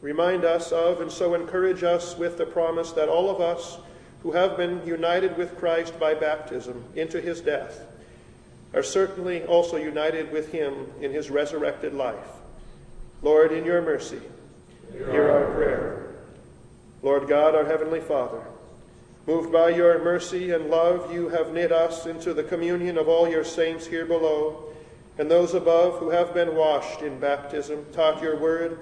remind 0.00 0.44
us 0.44 0.72
of 0.72 1.02
and 1.02 1.12
so 1.12 1.34
encourage 1.34 1.82
us 1.82 2.16
with 2.16 2.38
the 2.38 2.46
promise 2.46 2.92
that 2.92 3.10
all 3.10 3.28
of 3.28 3.42
us 3.42 3.78
who 4.22 4.32
have 4.32 4.56
been 4.56 4.84
united 4.86 5.36
with 5.36 5.58
Christ 5.58 5.98
by 6.00 6.14
baptism 6.14 6.82
into 6.96 7.20
his 7.20 7.42
death 7.42 7.80
are 8.72 8.82
certainly 8.82 9.44
also 9.44 9.76
united 9.76 10.32
with 10.32 10.50
him 10.50 10.86
in 11.02 11.12
his 11.12 11.30
resurrected 11.30 11.92
life. 11.92 12.16
Lord, 13.20 13.52
in 13.52 13.66
your 13.66 13.82
mercy, 13.82 14.20
hear 14.92 15.30
our 15.30 15.54
prayer. 15.54 16.14
Lord 17.02 17.28
God, 17.28 17.54
our 17.54 17.66
Heavenly 17.66 18.00
Father, 18.00 18.42
moved 19.26 19.52
by 19.52 19.68
your 19.68 20.02
mercy 20.02 20.50
and 20.50 20.70
love, 20.70 21.12
you 21.12 21.28
have 21.28 21.52
knit 21.52 21.72
us 21.72 22.06
into 22.06 22.34
the 22.34 22.42
communion 22.42 22.98
of 22.98 23.08
all 23.08 23.28
your 23.28 23.44
saints 23.44 23.86
here 23.86 24.06
below, 24.06 24.64
and 25.18 25.30
those 25.30 25.54
above 25.54 25.98
who 25.98 26.10
have 26.10 26.34
been 26.34 26.56
washed 26.56 27.02
in 27.02 27.18
baptism, 27.20 27.84
taught 27.92 28.22
your 28.22 28.36
word, 28.36 28.78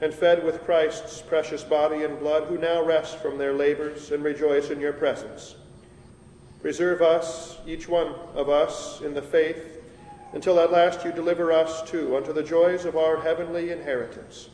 and 0.00 0.12
fed 0.12 0.44
with 0.44 0.64
Christ's 0.64 1.20
precious 1.22 1.62
body 1.62 2.04
and 2.04 2.18
blood, 2.18 2.44
who 2.44 2.58
now 2.58 2.82
rest 2.84 3.18
from 3.18 3.38
their 3.38 3.52
labors 3.52 4.10
and 4.10 4.24
rejoice 4.24 4.70
in 4.70 4.80
your 4.80 4.92
presence. 4.92 5.56
Preserve 6.60 7.02
us, 7.02 7.58
each 7.66 7.88
one 7.88 8.14
of 8.34 8.48
us, 8.48 9.00
in 9.00 9.14
the 9.14 9.22
faith 9.22 9.82
until 10.32 10.58
at 10.58 10.72
last 10.72 11.04
you 11.04 11.12
deliver 11.12 11.52
us 11.52 11.82
too 11.88 12.16
unto 12.16 12.32
the 12.32 12.42
joys 12.42 12.84
of 12.84 12.96
our 12.96 13.20
heavenly 13.20 13.70
inheritance. 13.70 14.48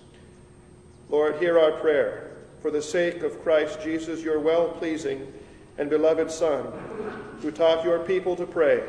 Lord, 1.09 1.37
hear 1.37 1.59
our 1.59 1.73
prayer 1.73 2.28
for 2.61 2.71
the 2.71 2.83
sake 2.83 3.23
of 3.23 3.43
Christ 3.43 3.81
Jesus, 3.83 4.23
your 4.23 4.41
well 4.41 4.69
pleasing 4.69 5.33
and 5.79 5.89
beloved 5.89 6.31
Son, 6.31 6.67
who 7.41 7.51
taught 7.51 7.85
your 7.85 8.01
people 8.01 8.35
to 8.37 8.47
pray. 8.47 8.83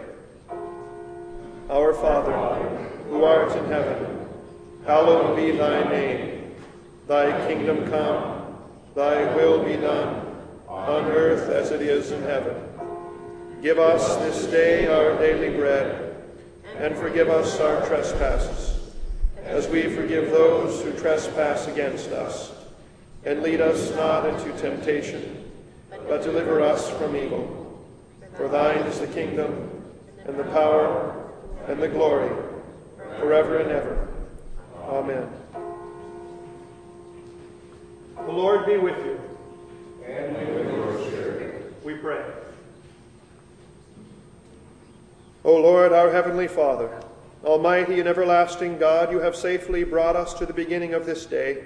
Our 1.69 1.93
Father, 1.93 2.33
who 3.09 3.23
art 3.23 3.55
in 3.55 3.65
heaven, 3.65 4.27
hallowed 4.85 5.35
be 5.35 5.51
thy 5.51 5.87
name. 5.89 6.55
Thy 7.07 7.47
kingdom 7.47 7.89
come, 7.89 8.55
thy 8.95 9.35
will 9.35 9.63
be 9.63 9.75
done, 9.75 10.25
on 10.67 11.05
earth 11.05 11.49
as 11.49 11.71
it 11.71 11.81
is 11.81 12.11
in 12.11 12.21
heaven. 12.23 12.55
Give 13.61 13.77
us 13.77 14.15
this 14.17 14.45
day 14.45 14.87
our 14.87 15.17
daily 15.17 15.55
bread 15.55 16.15
and 16.77 16.95
forgive 16.95 17.29
us 17.29 17.59
our 17.59 17.85
trespasses, 17.87 18.93
as 19.43 19.67
we 19.67 19.83
forgive 19.89 20.31
those 20.31 20.81
who 20.81 20.93
trespass 20.93 21.67
against 21.67 22.09
us. 22.11 22.51
And 23.25 23.43
lead 23.43 23.61
us 23.61 23.93
not 23.95 24.25
into 24.25 24.57
temptation, 24.59 25.51
but 26.07 26.23
deliver 26.23 26.61
us 26.61 26.89
from 26.91 27.15
evil. 27.15 27.85
For 28.35 28.47
thine 28.47 28.79
is 28.83 28.99
the 28.99 29.07
kingdom, 29.07 29.83
and 30.25 30.39
the 30.39 30.45
power, 30.45 31.29
and 31.67 31.81
the 31.81 31.89
glory, 31.89 32.29
forever 33.19 33.57
and 33.57 33.71
ever. 33.71 34.07
Amen. 34.83 35.29
The 38.15 38.31
Lord 38.31 38.65
be 38.65 38.77
with 38.77 38.97
you. 39.05 39.19
And 40.05 40.35
with 40.35 40.67
your 40.67 41.07
spirit. 41.07 41.73
We 41.83 41.95
pray. 41.95 42.23
O 45.43 45.55
Lord, 45.55 45.93
our 45.93 46.11
heavenly 46.11 46.47
Father, 46.47 47.01
Almighty 47.43 47.99
and 47.99 48.09
everlasting 48.09 48.77
God, 48.77 49.11
you 49.11 49.19
have 49.19 49.35
safely 49.35 49.83
brought 49.83 50.15
us 50.15 50.33
to 50.35 50.45
the 50.45 50.53
beginning 50.53 50.93
of 50.93 51.05
this 51.05 51.25
day. 51.25 51.65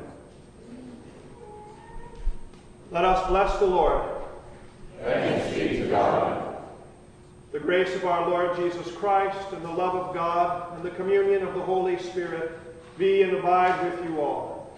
Let 2.91 3.05
us 3.05 3.25
bless 3.29 3.57
the 3.59 3.67
Lord. 3.67 4.03
Thanks 5.01 5.55
be 5.55 5.77
to 5.77 5.87
God. 5.87 6.57
The 7.53 7.59
grace 7.59 7.95
of 7.95 8.03
our 8.03 8.29
Lord 8.29 8.57
Jesus 8.57 8.91
Christ 8.91 9.53
and 9.53 9.63
the 9.63 9.71
love 9.71 9.95
of 9.95 10.13
God 10.13 10.75
and 10.75 10.83
the 10.83 10.91
communion 10.91 11.47
of 11.47 11.53
the 11.53 11.61
Holy 11.61 11.97
Spirit 11.97 12.59
be 12.97 13.21
and 13.21 13.37
abide 13.37 13.81
with 13.83 14.03
you 14.03 14.19
all. 14.19 14.77